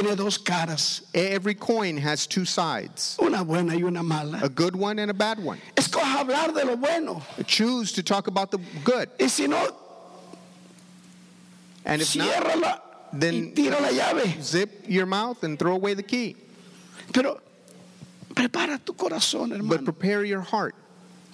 [0.00, 4.40] tiene dos caras, Every coin has two sides una buena y una mala.
[4.42, 5.60] a good one and a bad one.
[5.76, 7.22] Escoja hablar de lo bueno.
[7.46, 9.08] Choose to talk about the good.
[9.20, 9.74] Y si no,
[11.84, 14.42] And if not, then- tira la llave.
[14.42, 16.36] zip your mouth and throw away the key.
[17.12, 17.40] Pero
[18.34, 19.68] prepara tu corazón, hermano.
[19.68, 20.74] But prepare your heart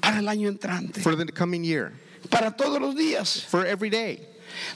[0.03, 1.93] para el año entrante, for the coming year,
[2.31, 3.41] para todos los días.
[3.45, 4.21] for every day.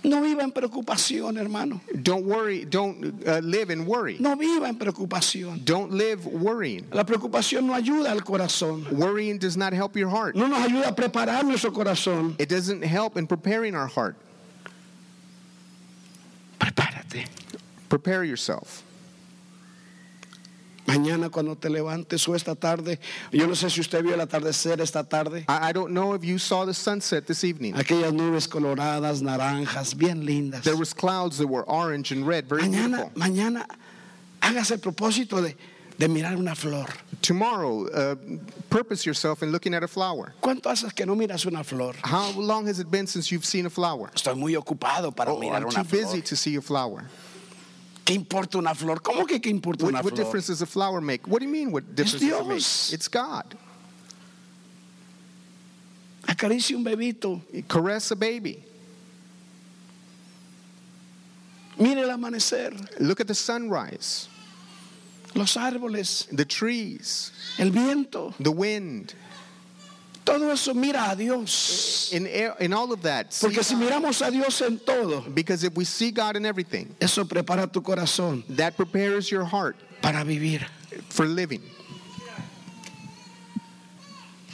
[0.02, 1.80] No viva en preocupación, hermano.
[2.02, 2.64] Don't worry.
[2.64, 4.16] Don't uh, live in worry.
[4.18, 5.64] No viva en preocupación.
[5.64, 6.86] Don't live worrying.
[6.92, 8.90] La preocupación no ayuda al corazón.
[8.92, 10.34] Worrying does not help your heart.
[10.36, 12.34] No nos ayuda a preparar nuestro corazón.
[12.38, 14.16] It doesn't help in preparing our heart.
[16.58, 17.26] Prepárate.
[17.88, 18.85] Prepare yourself.
[20.86, 22.98] Mañana cuando te levantes o esta tarde,
[23.32, 25.44] yo no sé si usted vio el atardecer esta tarde.
[25.48, 27.74] I, I don't know if you saw the sunset this evening.
[27.74, 30.62] Aquellas nubes coloradas, naranjas, bien lindas.
[30.62, 33.20] There was clouds that were orange and red, very Mañana, beautiful.
[33.20, 33.66] mañana
[34.40, 35.56] hágase el propósito de,
[35.98, 36.86] de mirar una flor.
[37.20, 38.14] Tomorrow, uh,
[38.70, 40.34] purpose yourself in looking at a flower.
[40.40, 41.94] ¿Cuánto haces que no miras una flor?
[42.04, 44.10] How long has it been since you've seen a flower?
[44.14, 46.02] Estoy muy ocupado para Oh, mirar I'm una too flor.
[46.02, 47.06] busy to see a flower.
[48.06, 49.02] ¿Qué importa una flor?
[49.02, 50.24] ¿Cómo que qué importa What, una what flor?
[50.24, 51.26] difference does a flower make?
[51.26, 51.72] What do you mean?
[51.72, 52.48] What difference does it make?
[52.58, 52.92] Dios.
[52.92, 53.44] It's God.
[56.28, 58.62] Acaricia un bebito, Caress a baby.
[61.78, 64.28] mire el amanecer, Look at the sunrise,
[65.34, 68.34] los árboles, the trees, el viento.
[68.40, 69.14] the wind.
[70.26, 72.10] Todo eso mira a Dios.
[72.12, 75.84] In, in all of that, Porque si miramos a Dios en todo, because if we
[75.84, 80.66] see God in everything, eso prepara tu corazón that prepares your heart para vivir.
[81.10, 81.62] for living.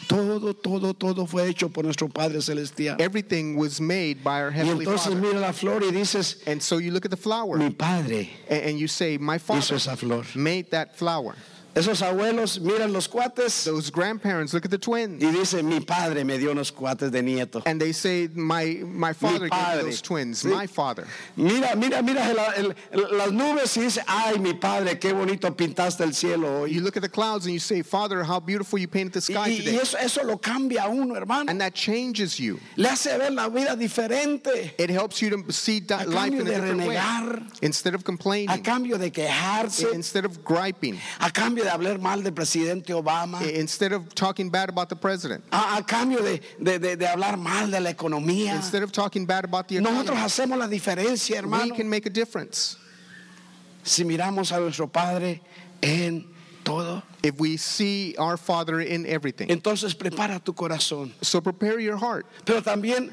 [0.08, 2.96] Todo, todo, todo fue hecho por nuestro Padre Celestial.
[3.00, 5.20] Everything was made by our Y Heavenly entonces Father.
[5.22, 8.68] mira la flor y dices, And so you look at the flower mi Padre a-
[8.68, 10.24] and you say, My hizo Father esa flor.
[10.34, 11.34] made that flower.
[11.74, 16.22] Esos abuelos miran los cuates Those grandparents look at the twins y dicen, mi Padre
[16.22, 17.62] me dio unos cuates de nieto.
[17.64, 21.06] and they say, My, my father gave me those twins, my father.
[21.36, 22.20] Mira, mira, mira
[22.56, 26.72] el- las nubes y dice, ay, mi Padre, qué bonito pintaste el cielo hoy.
[26.72, 29.34] You look at the clouds and you say, Father, how beautiful you painted the Y,
[29.34, 29.76] sky y- y today.
[29.80, 31.50] eso, eso lo cambia a uno, hermano.
[31.50, 32.60] And that changes you.
[32.76, 34.72] Le hace ver la vida diferente.
[34.78, 36.98] It helps you to see A life in a de different way.
[37.62, 42.22] Instead of a complaining, cambio de quejarse, instead of griping, a cambio de hablar mal
[42.22, 46.78] del presidente Obama, instead of talking bad about the president, a, a cambio de, de-
[46.78, 48.54] de- de hablar mal de la economía.
[48.54, 52.06] instead of talking bad about the Nosotros economy, hacemos la diferencia, we hermano, can make
[52.06, 52.76] a difference.
[53.84, 55.40] Si miramos a nuestro Padre
[55.82, 56.24] en
[56.64, 59.48] todo, if we see our Father in everything.
[59.48, 61.10] entonces prepara tu corazón.
[61.20, 63.12] So prepare your heart, Pero también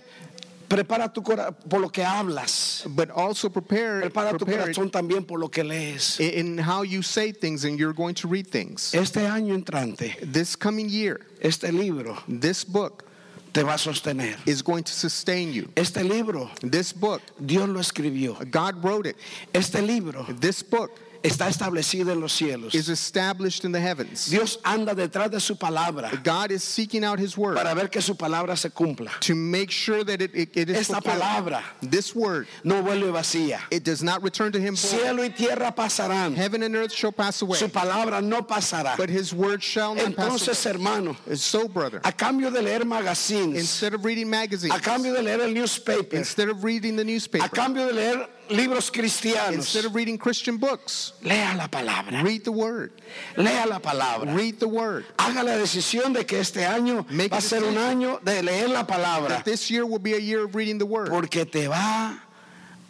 [0.70, 2.84] prepara tu corazón por lo que hablas.
[2.96, 6.20] but also prepare, Prepara tu prepare corazón también por lo que lees.
[6.20, 8.94] in how you say things and you're going to read things.
[8.94, 13.04] Este año entrante, This coming year, este libro this book
[13.52, 14.36] te va a sostener.
[14.46, 15.68] is going to sustain you.
[15.76, 18.38] Este libro, This book, Dios lo escribió.
[18.52, 19.16] God wrote it.
[19.54, 20.92] Este libro This book
[21.24, 22.74] está establecido en los cielos.
[22.74, 24.28] is established in the heavens.
[24.30, 28.02] Dios anda detrás de su palabra God is seeking out His word para ver que
[28.02, 29.20] su palabra se cumpla.
[29.20, 31.22] to make sure that it, it, it is Esta fulfilled.
[31.22, 33.60] palabra This word, no vuelve vacía.
[33.72, 35.00] it does not return to Him void.
[35.02, 36.36] Cielo y tierra pasarán.
[36.36, 38.96] Heaven and earth shall pass away, Su palabra no pasará.
[38.98, 41.36] but His word shall not pass Entonces, hermano, away.
[41.36, 45.42] So, brother, a cambio de leer magazines, instead of reading magazines, a cambio de leer
[45.42, 49.94] el newspaper, instead of reading the a newspaper, cambio de leer libros cristianos, instead of
[49.96, 52.24] reading Christian books, lea la palabra.
[52.24, 52.92] read the word.
[53.38, 54.34] Lea la palabra.
[54.36, 55.06] Read the word.
[55.18, 58.70] Haga la decisión de que este año Make va a ser un año de leer
[58.70, 61.68] la palabra, That this year will be a year of reading the word porque te
[61.68, 62.20] va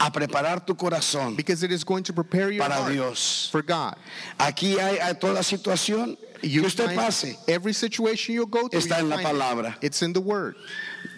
[0.02, 3.50] a preparar tu corazón because it is going to prepare your para heart Dios.
[3.52, 3.96] for God.
[4.40, 7.36] Aquí hay, hay toda situación que usted pase.
[7.50, 9.34] every situation you'll go through, Está you en la find it.
[9.34, 9.76] palabra.
[9.82, 10.56] It's in the word.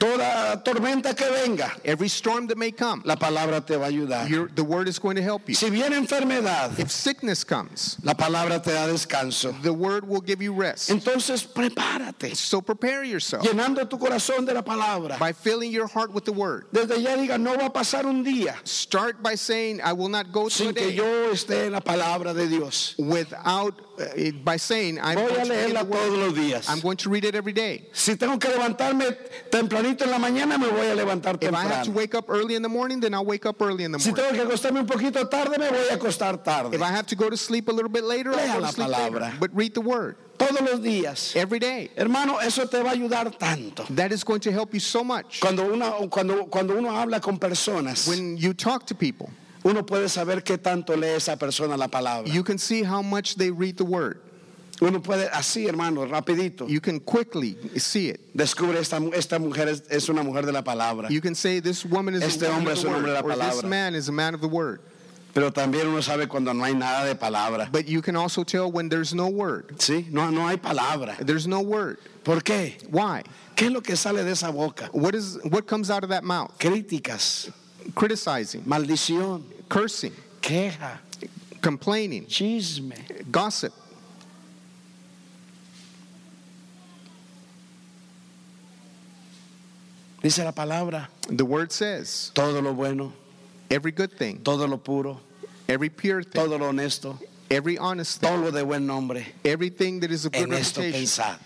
[0.02, 4.28] Toda tormenta que venga, Every storm that may come, la palabra te va a ayudar.
[4.28, 5.54] your, the word is going to help you.
[5.54, 9.54] Si viene enfermedad, If sickness comes, la palabra te da descanso.
[9.62, 10.90] the word will give you rest.
[10.90, 15.20] Entonces prepárate, So prepare yourself llenando tu corazón de la palabra.
[15.20, 16.66] by filling your heart with the word.
[16.74, 20.32] Desde ya diga, no va a pasar un día Start by saying, I will not
[20.32, 22.96] go to a sin que yo esté en la palabra de Dios.
[22.98, 23.86] without, it-
[24.16, 26.70] Eh, by saying, I'm Voy a going, to read leerla todos los días.
[26.70, 27.86] I'm going to read it every day.
[27.94, 29.16] Si tengo que levantarme
[29.50, 31.92] tempranito en la mañana, me voy a levantar If I have to temprano.
[31.98, 34.26] wake up early in the morning, then I'll wake up early in the Si morning.
[34.26, 36.74] tengo que acostarme un poquito tarde, me voy a acostar tarde.
[36.76, 38.68] If I have to go to sleep a little bit later, Lea I'll go la
[38.70, 39.20] to sleep later.
[39.20, 39.40] palabra.
[39.40, 41.36] But read the word Todos los días.
[41.36, 41.92] every day.
[41.96, 43.84] Hermano, eso te va a ayudar tanto.
[43.94, 45.40] That is going to help you so much.
[45.40, 49.30] Cuando uno, cuando, cuando uno habla con personas, When you talk to people,
[49.64, 52.28] uno puede saber qué tanto lee esa persona la palabra.
[52.32, 54.20] you can see how much they read the word.
[54.82, 58.20] Uno puede, así hermano, rapidito, You can quickly see it.
[58.36, 61.08] descubre esta, esta mujer es, es una mujer de la palabra.
[61.12, 63.12] You can say this woman is Este a woman hombre of es the un hombre
[63.12, 63.70] de la or this palabra.
[63.70, 64.82] man is a man of the word.
[65.36, 67.72] Pero también uno sabe cuando no hay nada de palabra.
[67.72, 69.78] But you can also tell when there's no word.
[69.78, 71.16] Sí, no, no hay palabra.
[71.20, 72.00] There's no word.
[72.24, 72.74] ¿Por qué?
[72.90, 73.22] Why?
[73.56, 74.90] ¿Qué es lo que sale de esa boca?
[74.94, 76.58] What is what comes out of that mouth?
[76.58, 77.52] Críticas,
[77.96, 81.00] Criticizing, maldición, cursing, queja,
[81.62, 82.96] complaining, chisme.
[83.32, 83.74] gossip.
[90.22, 93.12] Dice la palabra, The word says todo lo bueno,
[93.70, 95.20] every good thing, todo lo puro,
[95.68, 97.18] every pure thing, todo lo honesto,
[97.50, 99.26] every honest thing, todo lo de buen nombre.
[99.44, 101.08] everything that is of good En esto reputation.
[101.08, 101.40] pensad.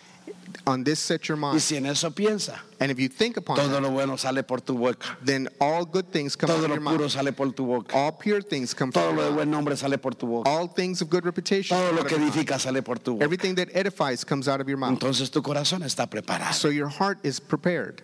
[0.67, 1.53] On this set your mind.
[1.53, 1.61] Y mind.
[1.61, 4.59] si en eso piensa, And if you think upon todo that, lo bueno sale por
[4.61, 5.15] tu boca.
[5.23, 7.11] then all good things come out Todo of lo your puro mouth.
[7.11, 7.95] sale por tu boca.
[7.95, 9.35] All pure things come Todo from lo de your mouth.
[9.37, 10.49] buen nombre sale por tu boca.
[10.49, 11.77] All things of good reputation.
[11.77, 12.35] Todo lo out que of your mouth.
[12.35, 13.23] edifica sale por tu boca.
[13.23, 14.91] Everything that edifies comes out of your mouth.
[14.99, 16.53] Entonces tu corazón está preparado.
[16.53, 18.01] So your heart is prepared.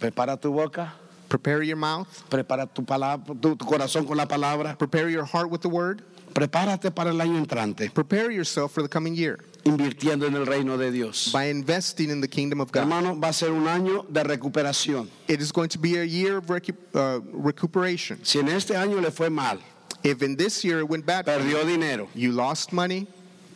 [0.00, 0.92] Prepara tu boca,
[1.28, 2.06] Prepare your mouth.
[2.30, 4.76] prepara tu, palabra, tu, tu corazón con la palabra.
[4.78, 6.02] Prepare your heart with the word.
[6.32, 10.78] Prepárate para el año entrante, Prepare yourself for the coming year invirtiendo en el reino
[10.78, 11.30] de Dios.
[11.32, 12.82] by investing in the kingdom of God.
[12.82, 15.08] Hermano, va a ser un año de recuperación.
[15.28, 18.18] It is going to be a year of recu- uh, recuperation.
[18.24, 19.58] Si en este año le fue mal,
[20.02, 23.08] If in this year it went bad, you, perdió dinero, you lost money,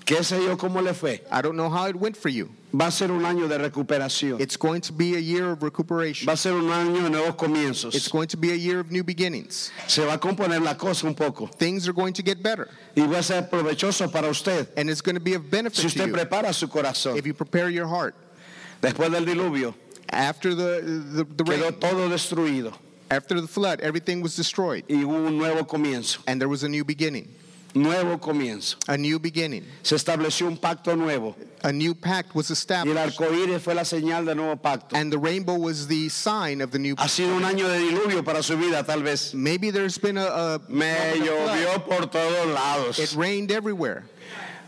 [0.04, 2.50] qué sé yo cómo le fue, I don't know how it went for you.
[2.72, 4.40] Va a ser un año de recuperación.
[4.40, 6.26] It's going to be a year of recuperation.
[6.26, 9.02] Va a ser un año de nuevos It's going to be a year of new
[9.02, 9.70] beginnings.
[9.86, 13.06] Se va a componer la cosa un poco Things are going to get better, y
[13.06, 15.86] va a ser provechoso para usted and it's going to be of si benefit to
[15.86, 17.16] usted you prepara su corazón.
[17.16, 18.14] if you prepare your heart.
[18.80, 19.74] Después del diluvio,
[20.12, 22.72] After the, the, the quedó todo destruido
[23.10, 26.18] after the flood, everything was destroyed, y hubo un nuevo comienzo.
[26.26, 27.28] and there was a new beginning.
[27.74, 28.76] Nuevo comienzo.
[28.88, 29.64] A new beginning.
[29.82, 33.74] Se estableció un pacto nuevo A new pact was y el established, arco iris fue
[33.74, 34.96] la señal del nuevo pacto.
[34.96, 38.24] and the rainbow was the sign of the new Ha sido un año de diluvio
[38.24, 39.34] para su vida, tal vez.
[39.34, 41.58] Maybe there's been a, a Me moment of flood.
[41.58, 44.04] llovió por todos It rained everywhere,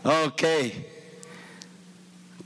[0.05, 0.43] Ok.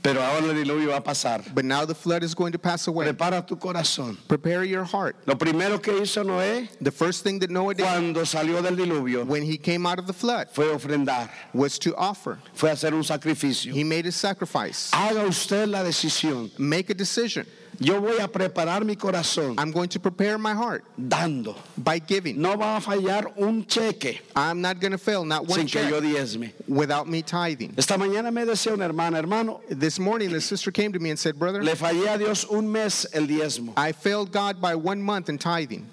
[0.08, 1.44] Pero ahora el diluvio va a pasar.
[1.54, 3.06] but now the flood is going to pass away.
[3.06, 4.16] Prepara tu corazón.
[4.26, 5.16] Prepare your heart.
[5.26, 9.26] Lo primero que hizo Noé The first thing that Noah did cuando salió del diluvio
[9.26, 12.38] when he came out of the flood fue ofrendar, was to offer.
[12.54, 13.70] fue hacer un sacrificio.
[13.74, 14.90] He made a sacrifice.
[14.92, 17.46] Haga usted la decisión Make a decision
[17.80, 21.54] Yo voy a preparar mi corazón I'm going to prepare my heart dando.
[21.76, 22.40] by giving.
[22.40, 25.80] No va a fallar un cheque I'm not going to fail, not one sin que
[25.82, 26.52] check yo diezme.
[26.66, 27.74] without me tithing.
[27.76, 31.18] Esta mañana me decía una hermana, hermano, This morning, the sister came to me and
[31.18, 33.74] said, Brother, le fallé a Dios un mes el diezmo.
[33.76, 35.86] I failed God by one month in tithing.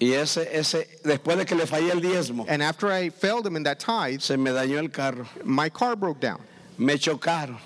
[0.00, 3.56] Y ese, ese, después de que le fallé el diezmo, And after I failed him
[3.56, 5.26] in that tithe, se me dañó el carro.
[5.44, 6.40] my car broke down.
[6.78, 7.56] Me chocaron.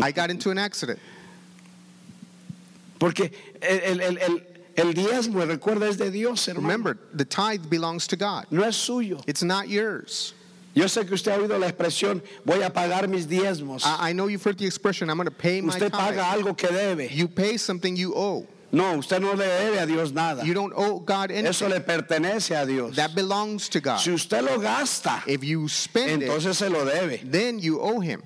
[0.00, 0.98] I got into an accident.
[2.98, 4.42] Porque el, el- el-
[4.76, 6.66] el- diezmo, recuerda, es de Dios, hermano.
[6.68, 8.46] Remember, the tithe belongs to God.
[8.50, 9.22] No es suyo.
[9.26, 10.34] It's not yours.
[10.74, 13.84] Yo sé que usted ha oído la expresión, voy a pagar mis diezmos.
[13.84, 16.38] I, I know you've heard the expression, I'm going to pay my Usted paga tithe.
[16.44, 17.08] algo que debe.
[17.12, 18.46] You pay something you owe.
[18.72, 20.44] No, usted no le debe a Dios nada.
[20.44, 21.68] You don't owe God Eso anything.
[21.68, 22.96] le pertenece a Dios.
[22.96, 24.00] That belongs to God.
[24.00, 27.20] Si usted lo gasta, If you spend it, se lo debe.
[27.30, 28.20] then you owe Him.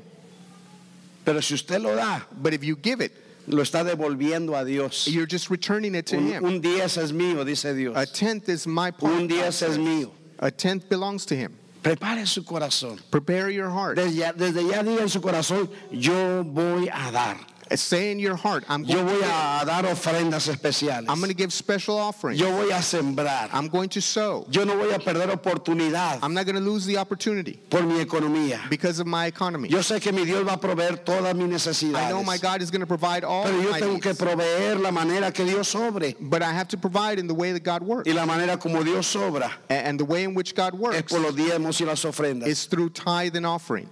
[1.26, 3.12] Pero si usted lo da, But if you give it,
[3.48, 5.06] lo está devolviendo a Dios.
[5.08, 6.44] you're just returning it to Un, Him.
[6.44, 7.96] un diez es mío, dice Dios.
[7.96, 9.12] A tenth is my part.
[9.12, 10.10] Un diez es mío.
[10.38, 11.52] A tenth belongs to Him.
[11.82, 13.00] Prepare su corazón.
[13.10, 13.96] Prepare your heart.
[13.96, 17.38] Desde ya, desde ya diga en su corazón, yo voy a dar.
[17.76, 21.06] Say in your heart, I'm Yo going, voy to, a dar ofrendas especiales.
[21.08, 22.40] I'm going to give special offerings.
[22.40, 23.48] Yo voy a sembrar.
[23.52, 24.46] I'm going to sow.
[24.50, 28.02] Yo no voy a perder oportunidad I'm not going to lose the opportunity por mi
[28.04, 28.68] economía.
[28.70, 29.68] because of my economy.
[29.68, 31.96] Yo sé que mi Dios va a proveer todas mis necesidades.
[31.96, 34.18] I know my God is going to provide all Pero yo my tengo que needs.
[34.20, 36.14] proveer la manera que Dios sobre.
[36.20, 38.06] But I have to provide in the way that God works.
[38.08, 41.20] Y la manera como Dios sobra And the way in which God es works por
[41.20, 42.46] los diezmos y las ofrendas.
[42.46, 43.88] is through tithe and offering.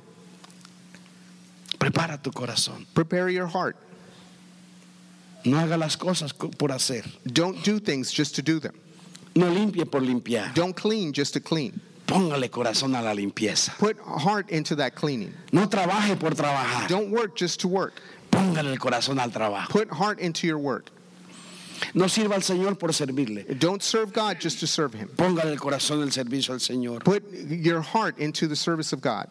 [1.78, 2.86] Prepara tu corazón.
[2.94, 3.76] Prepare your heart.
[5.44, 7.04] No haga las cosas co- por hacer.
[7.24, 8.74] Don't do things just to do them.
[9.34, 10.54] No limpie por limpiar.
[10.54, 11.80] Don't clean just to clean.
[12.06, 13.76] Póngale corazón a la limpieza.
[13.78, 15.32] Put heart into that cleaning.
[15.52, 16.88] No trabaje por trabajar.
[16.88, 18.00] Don't work just to work.
[18.30, 19.68] Póngale el corazón al trabajo.
[19.70, 20.90] Put heart into your work.
[21.94, 23.58] No sirva al Señor por servirle.
[23.58, 25.08] Don't serve God just to serve Him.
[25.16, 27.04] Póngale el corazón del servicio al Señor.
[27.04, 29.28] Put your heart into the service of God.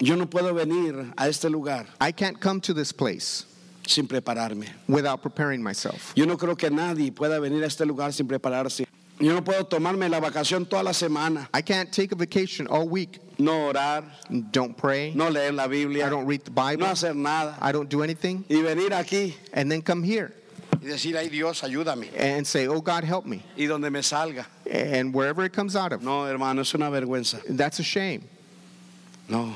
[0.00, 3.44] Yo no puedo venir a este lugar I can't come to this place
[3.86, 4.66] sin prepararme.
[4.88, 6.12] without preparing myself.
[6.16, 8.86] Yo no creo que nadie pueda venir a este lugar sin prepararse.
[9.18, 12.88] Yo no puedo tomarme la vacación toda la semana, I can't take a vacation all
[12.88, 13.18] week.
[13.38, 14.04] no orar,
[14.50, 15.12] Don't pray.
[15.14, 16.86] no leer la Biblia, I don't read the Bible.
[16.86, 18.44] no hacer nada I don't do anything.
[18.48, 20.32] y venir aquí And then come here
[20.82, 22.08] y decir, ay Dios, ayúdame.
[22.16, 23.42] and say, Oh God, help me.
[23.58, 24.46] Y donde me salga.
[24.70, 26.00] And wherever it comes out of.
[26.02, 27.42] No, hermano, es una vergüenza.
[27.54, 28.22] That's a shame.
[29.28, 29.54] No.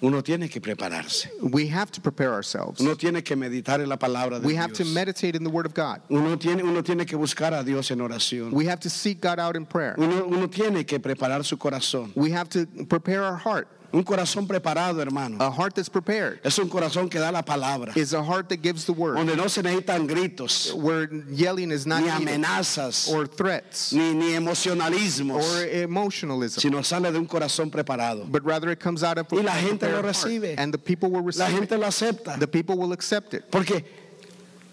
[0.00, 1.28] Uno tiene que prepararse.
[1.42, 2.80] We have to prepare ourselves.
[2.80, 5.66] Uno tiene que meditar en la palabra de We have to meditate in the Word
[5.66, 6.00] of God.
[6.08, 8.52] Uno tiene, uno tiene que buscar a Dios en oración.
[8.52, 9.94] We have to seek God out in prayer.
[9.98, 12.12] Uno, uno tiene que preparar su corazón.
[12.14, 13.68] We have to prepare our heart.
[13.90, 15.38] Un corazón preparado, hermano.
[15.40, 17.96] A heart that's prepared Es un corazón que da la palabra.
[17.96, 21.86] is a heart that gives the Word, Donde no se necesitan gritos, where yelling is
[21.86, 27.70] not ni amenazas, or threats, ni, ni emocionalismos, or emotionalism, sino sale de un corazón
[27.70, 28.30] preparado.
[28.30, 30.54] but rather it comes out of Y la gente lo heart, recibe.
[30.58, 31.78] and the people will La receive gente it.
[31.80, 32.38] lo acepta.
[32.38, 33.50] The people will accept it.
[33.50, 33.84] Porque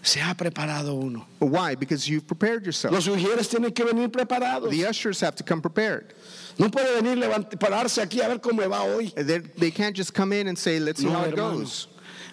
[0.04, 1.26] se ha preparado uno.
[1.40, 1.76] Why?
[1.76, 2.94] Because you've prepared yourself.
[2.94, 4.70] Los ujieres tienen que venir preparados.
[4.70, 6.14] The ushers have to come prepared.
[6.58, 9.10] No puede venir levant- pararse aquí a ver cómo me va hoy.
[9.16, 11.58] They, they can't just come in and say, let's see No, how it hermano.
[11.60, 11.88] goes.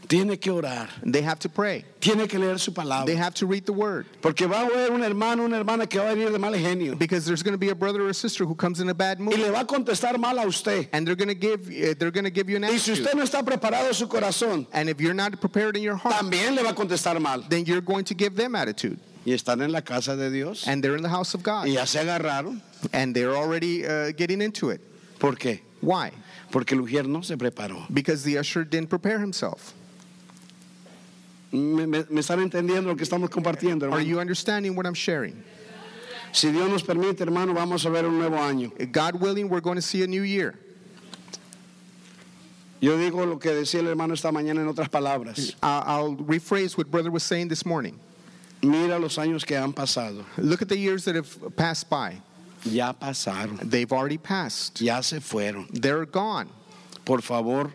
[0.08, 0.88] Tiene que orar.
[1.04, 1.84] They have to pray.
[2.00, 2.70] Tiene que leer su
[3.06, 4.06] They have to read the word.
[4.20, 6.96] Porque va a haber un hermano, una hermana que va a venir de mal genio.
[6.96, 9.18] Because there's going to be a brother or a sister who comes in a bad
[9.20, 10.88] Y mood, le va a contestar mal a usted.
[10.92, 13.06] and they're going to give uh, they're going to give you an Y si attitude.
[13.06, 16.54] usted no está preparado su corazón, And if you're not prepared in your heart, también
[16.56, 17.42] le va a contestar mal.
[17.48, 18.98] then you're going to give them attitude.
[19.24, 20.66] Y están en la casa de Dios.
[20.66, 22.60] And they're in the house of God, Y ya se agarraron.
[22.92, 24.80] And they're already uh, getting into it.
[25.18, 25.60] ¿Por qué?
[25.80, 26.10] Why?
[26.50, 27.86] Porque el ujier no se preparó.
[27.92, 29.74] Because the usher didn't prepare himself.
[31.52, 35.42] ¿Me, me- me están entendiendo lo que estamos compartiendo, Are you understanding what I'm sharing?
[36.32, 38.72] Si Dios nos permite, hermano, vamos a ver un nuevo año.
[38.90, 40.54] God willing, we're going to see a new year.
[42.80, 45.54] Yo digo lo que decía el hermano esta mañana en otras palabras.
[45.62, 47.98] I'll rephrase what brother was saying this morning.
[48.62, 50.24] Mira los años que han pasado.
[50.38, 52.16] Look at the years that have passed by.
[52.64, 53.58] Ya pasaron.
[53.68, 54.80] They've already passed.
[54.80, 55.66] Ya se fueron.
[55.72, 56.48] They're gone.
[57.04, 57.72] Por favor,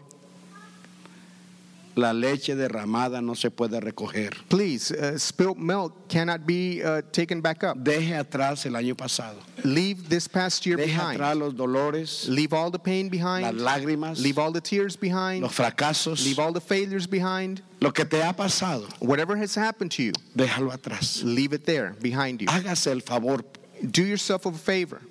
[1.96, 4.32] la leche derramada no se puede recoger.
[4.50, 7.76] Please, uh, spilt milk cannot be uh, taken back up.
[7.84, 9.38] Deje atrás el año pasado.
[9.66, 11.20] Leave this past year Deje behind.
[11.20, 13.58] atrás los dolores, Leave all the pain las behind.
[13.60, 15.42] lágrimas, Leave all the tears behind.
[15.42, 16.24] los fracasos.
[16.24, 17.64] Leave all the failures behind.
[17.82, 21.24] Lo que te ha pasado, Whatever has happened to you, déjalo atrás.
[21.24, 22.48] leave it there behind you.
[22.48, 23.44] Hágase el favor
[23.82, 25.02] Do yourself a favor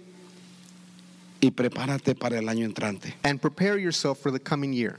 [1.40, 3.14] y prepárate para el año entrante.
[3.24, 4.98] and prepare yourself for the coming year.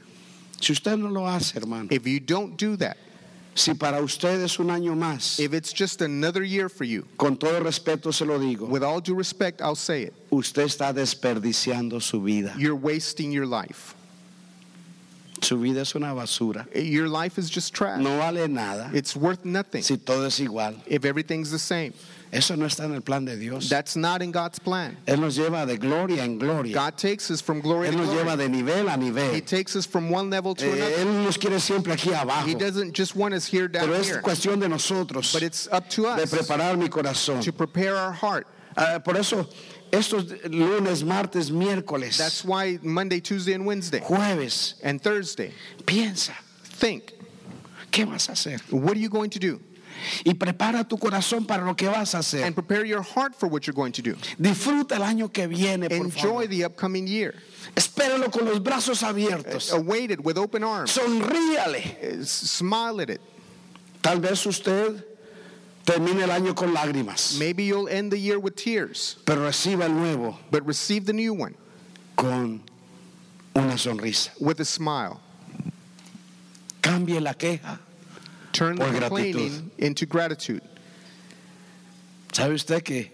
[0.62, 2.98] Si usted no lo hace, hermano, If you don't do that,
[3.56, 7.38] Si para usted es un año más, If it's just another year for you, con
[7.38, 10.14] todo respeto se lo digo, with all due respect, I'll say it.
[10.32, 12.54] usted está desperdiciando su vida.
[12.58, 13.96] You're wasting your life.
[15.42, 16.68] Su vida es una basura.
[16.76, 18.00] Your life is just trash.
[18.02, 20.76] No vale nada It's worth nothing si todo es igual.
[20.88, 21.94] if everything's the same.
[22.30, 23.70] Eso no está en el plan de Dios.
[23.70, 24.98] That's not in God's plan.
[25.08, 26.74] Él nos lleva de gloria en gloria.
[26.74, 28.50] God takes us from glory Él to nos lleva glory.
[28.50, 30.96] de nivel a He takes us from one level to Eh, another.
[31.06, 32.46] Él nos quiere siempre aquí abajo.
[32.46, 35.70] He doesn't just want us here down Pero es here, cuestión de nosotros but it's
[35.72, 37.42] up to de us preparar mi corazón.
[37.44, 38.46] to prepare our heart.
[38.76, 39.48] Ah, por eso,
[39.92, 45.52] estos lunes, martes, miércoles, That's why Monday, Tuesday, and Wednesday, jueves, and Thursday,
[45.86, 46.34] piensa,
[46.64, 47.14] think,
[47.92, 48.60] ¿qué vas a hacer?
[48.72, 49.60] what are you going to do?
[50.24, 52.44] Y prepara tu corazón para lo que vas a hacer.
[52.46, 54.16] And prepare your heart for what you're going to do.
[54.40, 56.48] Disfruta el año que viene, por Enjoy favor.
[56.48, 57.34] the upcoming year.
[57.76, 59.74] Espéralo con los brazos abiertos.
[59.74, 60.96] Await it with open arms.
[60.96, 62.20] Sonríale.
[62.22, 63.22] Uh, Smile at it.
[64.04, 65.04] Tal vez usted
[65.88, 69.94] termine el año con lágrimas, Maybe you'll end the year with tears, pero reciba el
[69.94, 71.56] nuevo but receive the new one
[72.18, 72.62] con
[73.56, 74.30] una sonrisa.
[74.40, 75.20] with a smile.
[76.82, 77.80] Cambie la queja.
[78.54, 79.10] Turn the Por gratitud.
[79.10, 80.62] complaining into gratitude.
[82.34, 83.12] ¿Sabe usted que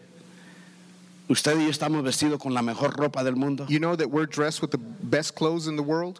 [1.29, 3.65] usted y yo estamos vestidos con la mejor ropa del mundo?
[3.69, 6.19] You know that we're dressed with the best clothes in the world?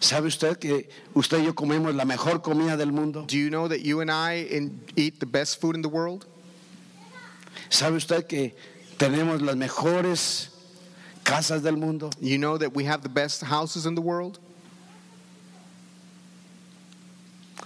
[0.00, 3.26] ¿Sabe usted que usted y yo comemos la mejor comida del mundo?
[3.26, 6.24] Do you know that you and I in, eat the best food in the world?
[7.68, 8.54] ¿Sabe usted que
[8.96, 10.48] tenemos las mejores
[11.22, 12.08] casas del mundo?
[12.18, 14.38] You know that we have the best houses in the world?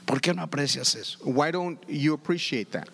[0.05, 1.19] ¿Por qué no aprecias eso?
[1.23, 2.89] Why don't you appreciate that?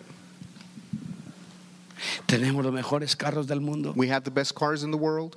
[2.27, 3.91] Tenemos los mejores carros del mundo.
[3.95, 5.35] We have the best cars in the world.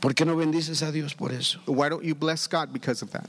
[0.00, 1.60] ¿Por qué no bendices a Dios por eso?
[1.66, 3.28] Why don't you bless God because of that?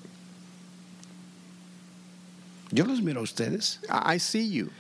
[2.71, 3.79] Yo los miro a ustedes.
[3.89, 4.71] I I see you.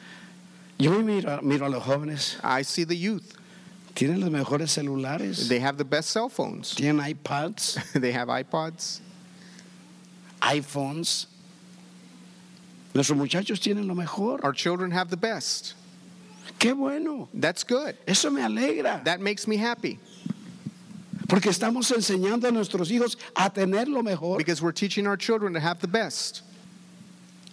[0.77, 2.35] Yo miro, miro a los jóvenes.
[2.43, 3.37] I see the youth.
[3.95, 5.47] Tienen los mejores celulares.
[5.47, 6.75] They have the best cell phones.
[6.75, 8.99] Tienen iPads, they have iPods.
[10.41, 11.27] iPhones.
[12.93, 14.39] Nuestros muchachos tienen lo mejor.
[14.43, 15.75] Our children have the best.
[16.59, 17.29] Qué bueno.
[17.33, 17.95] That's good.
[18.07, 19.03] Eso me alegra.
[19.05, 19.99] That makes me happy
[21.27, 24.37] Porque estamos enseñando a nuestros hijos a tener lo mejor.
[24.37, 26.41] because we're teaching our children to have the best.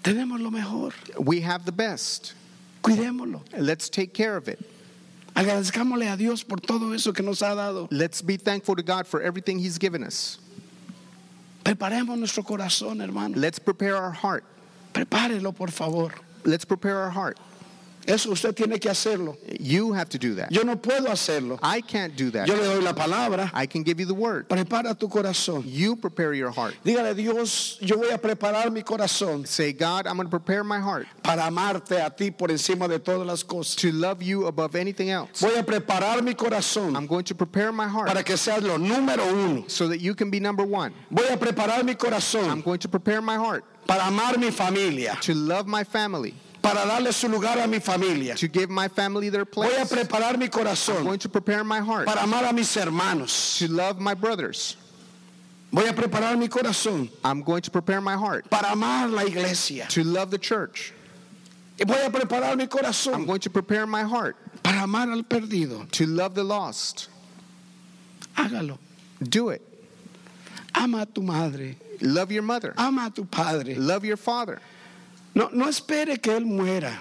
[0.02, 0.92] Tenemos lo mejor.
[1.18, 2.34] We have the best.
[2.82, 3.40] Cuidémoslo.
[3.56, 4.58] Let's take care of it.
[5.34, 7.88] Agradezcámosle a Dios por todo eso que nos ha dado.
[7.90, 10.38] Let's be thankful to God for everything He's given us.
[11.64, 13.36] Preparemos nuestro corazón, hermano.
[13.36, 14.44] Let's prepare our heart.
[14.92, 16.12] Prepárelo, por favor.
[16.44, 17.38] Let's prepare our heart.
[18.06, 19.36] Eso usted tiene que hacerlo.
[19.60, 20.50] You have to do that.
[20.50, 21.58] Yo no puedo hacerlo.
[21.62, 22.46] I can't do that.
[22.48, 23.50] Yo le doy la palabra.
[23.54, 24.48] I can give you the word.
[24.48, 25.62] Prepara tu corazón.
[25.66, 26.74] You prepare your heart.
[26.84, 30.80] Dígale, Dios, yo voy a preparar mi corazón Say, God, I'm going to prepare my
[30.80, 33.76] heart para amarte a ti por encima de todas las cosas.
[33.76, 35.40] to love you above anything else.
[35.40, 38.76] Voy a preparar mi corazón I'm going to prepare my heart para que seas lo
[38.78, 39.64] número uno.
[39.68, 40.92] so that you can be number one.
[41.10, 45.34] Voy a preparar mi I'm going to prepare my heart para amar mi familia, to
[45.34, 48.34] love my family, para darle su lugar a mi familia.
[48.36, 49.92] to give my family their Voy a place.
[49.92, 53.58] preparar mi I'm going to prepare my heart para amar a mis hermanos.
[53.58, 54.76] to love my brothers.
[55.72, 59.86] Voy a preparar mi corazón I'm going to prepare my heart para amar la iglesia.
[59.88, 60.92] to love the church.
[61.78, 62.68] Voy a preparar mi
[63.12, 65.90] I'm going to prepare my heart para amar al perdido.
[65.90, 67.08] to love the lost.
[68.36, 68.78] Hágalo.
[69.22, 69.62] Do it.
[70.74, 71.76] Ama a tu madre.
[72.00, 72.74] Love your mother.
[72.76, 73.74] Ama a tu padre.
[73.74, 74.60] Love your father.
[75.34, 76.92] No, no espere que él muera.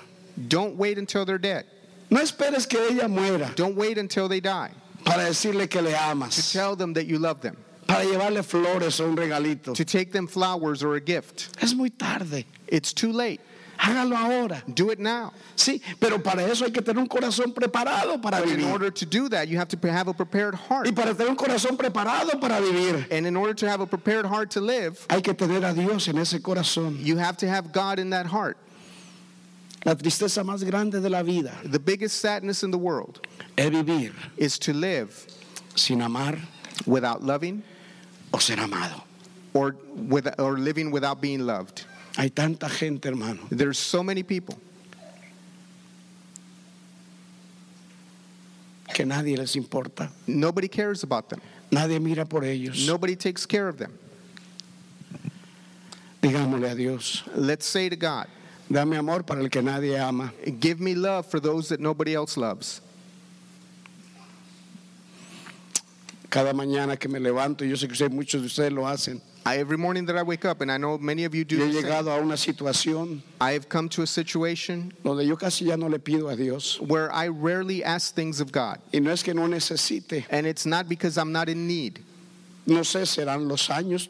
[0.47, 1.65] Don't wait until they're dead.
[2.09, 4.71] No esperes que ella muera Don't wait until they die
[5.05, 6.51] para decirle que le to amas.
[6.51, 7.55] tell them that you love them,
[7.87, 9.73] Para llevarle flores o un regalito.
[9.73, 11.49] to take them flowers or a gift.
[11.61, 12.45] Es muy tarde.
[12.67, 13.39] It's too late.
[13.81, 14.63] Hágalo ahora.
[14.71, 15.33] Do it now.
[15.55, 19.05] Sí, pero para eso hay que tener un corazón preparado para But in order to
[19.07, 20.85] do that, you have to have a prepared heart.
[20.85, 24.27] Y para tener un corazón preparado para vivir, And in order to have a prepared
[24.27, 27.03] heart to live, hay que tener a Dios en ese corazón.
[27.03, 28.57] you have to have God in that heart.
[29.83, 33.25] La tristeza más grande de la vida The biggest sadness in the world
[33.57, 35.25] es vivir is to live
[35.75, 36.37] sin amar
[36.85, 37.63] without loving
[38.31, 39.01] o ser amado.
[39.55, 41.85] or, with, or living without being loved.
[42.17, 44.57] Hay tanta gente, hermano, There's so many people
[48.93, 50.09] que nadie les importa.
[50.27, 51.41] Nobody cares about them.
[51.71, 52.85] Nadie mira por ellos.
[52.85, 53.91] Nobody takes care of them.
[56.21, 58.27] Digámosle a Dios, Let's say to God,
[58.69, 60.31] dame amor para el que nadie ama.
[60.59, 62.81] Give me love for those that nobody else loves.
[66.29, 69.21] Cada mañana que me levanto, yo sé que muchos de ustedes lo hacen.
[69.43, 71.65] I, every morning that I wake up, and I know many of you do Yo
[71.65, 75.75] he llegado a una situación I have come to a situation donde yo casi ya
[75.75, 76.79] no le pido a Dios.
[76.79, 78.79] where I rarely ask things of God.
[78.93, 80.25] Y no es que no necesite.
[80.29, 81.99] And it's not because I'm not in need.
[82.67, 84.09] No sé, serán los años.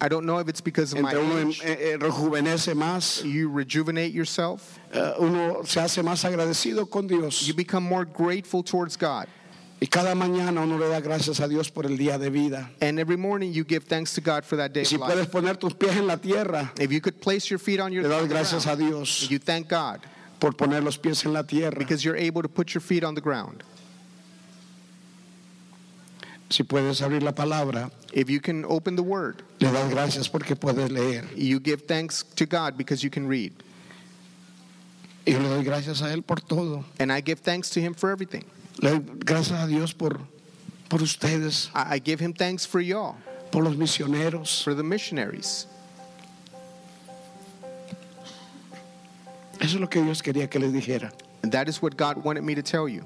[0.00, 1.62] I don't know if it's because of my Entre uno age.
[1.62, 4.80] eh, eh, rejuvenece más, You rejuvenate yourself.
[4.92, 7.46] eh, uno se hace más agradecido con Dios.
[7.46, 9.28] You become more grateful towards God.
[9.82, 12.70] Y cada mañana uno le da gracias a Dios por el día de vida.
[12.80, 15.32] And every morning you give thanks to God for that day si of puedes life.
[15.32, 18.08] poner tus pies en la tierra, If you could place your feet on your le
[18.08, 19.98] das gracias a ground, Dios you thank God
[20.38, 21.76] por poner los pies en la tierra.
[21.76, 23.64] because you're able to put your feet on the ground.
[26.48, 30.54] Si puedes abrir la palabra, If you can open the word, le das gracias porque
[30.54, 31.24] puedes leer.
[31.34, 33.52] you give thanks to God because you can read.
[35.26, 36.84] Y yo le doy gracias a Él por todo.
[37.00, 38.44] And I give thanks to him for everything.
[38.80, 40.20] Le doy gracias a Dios por,
[40.88, 43.16] por ustedes, I, I give him thanks for y'all,
[43.50, 44.62] por los misioneros.
[44.62, 45.66] for the missionaries.
[49.60, 51.12] Eso es lo que Dios quería que les dijera.
[51.42, 53.04] And that is what God wanted me to tell you.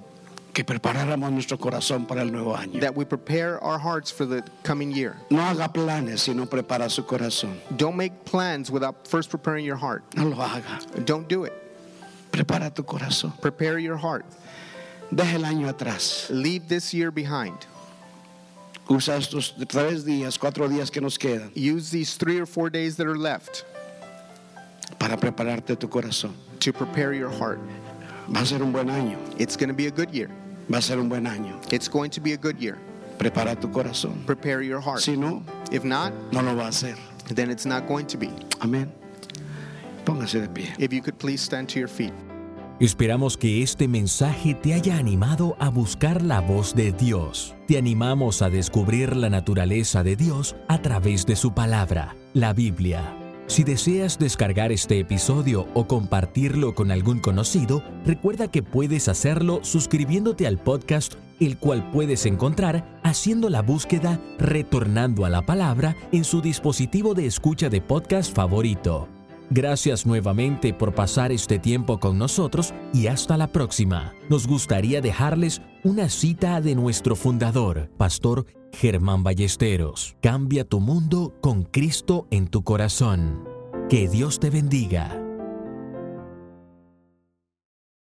[0.54, 2.80] Que preparáramos nuestro corazón para el nuevo año.
[2.80, 5.16] That we prepare our hearts for the coming year.
[5.28, 7.58] No haga planes si no prepara su corazón.
[7.76, 10.02] Don't make plans without first preparing your heart.
[10.16, 10.80] No lo haga.
[11.04, 11.52] Don't do it.
[12.32, 13.38] Prepara tu corazón.
[13.42, 14.24] Prepare your heart.
[15.10, 16.28] Deja el año atrás.
[16.30, 17.54] Leave this year behind.
[18.88, 22.96] Usa estos tres días, cuatro días que nos quedan Use these three or four days
[22.96, 23.64] that are left
[25.00, 26.32] para prepararte tu corazón.
[26.60, 27.58] to prepare your heart.
[28.28, 29.18] Va a ser un buen año.
[29.38, 30.30] It's going to be a good year.
[30.70, 31.60] Va a ser un buen año.
[31.72, 32.78] It's going to be a good year.
[33.18, 34.24] Prepara tu corazón.
[34.26, 35.00] Prepare your heart.
[35.00, 35.42] Si no,
[35.72, 36.96] If not, no lo va a hacer.
[37.34, 38.28] then it's not going to be.
[38.60, 38.88] Amén.
[40.04, 40.72] Póngase de pie.
[40.78, 42.12] If you could please stand to your feet.
[42.78, 47.54] Esperamos que este mensaje te haya animado a buscar la voz de Dios.
[47.66, 53.16] Te animamos a descubrir la naturaleza de Dios a través de su palabra, la Biblia.
[53.46, 60.46] Si deseas descargar este episodio o compartirlo con algún conocido, recuerda que puedes hacerlo suscribiéndote
[60.46, 66.42] al podcast, el cual puedes encontrar haciendo la búsqueda Retornando a la Palabra en su
[66.42, 69.15] dispositivo de escucha de podcast favorito.
[69.50, 74.14] Gracias nuevamente por pasar este tiempo con nosotros y hasta la próxima.
[74.28, 80.16] Nos gustaría dejarles una cita de nuestro fundador, Pastor Germán Ballesteros.
[80.20, 83.44] Cambia tu mundo con Cristo en tu corazón.
[83.88, 85.25] Que Dios te bendiga.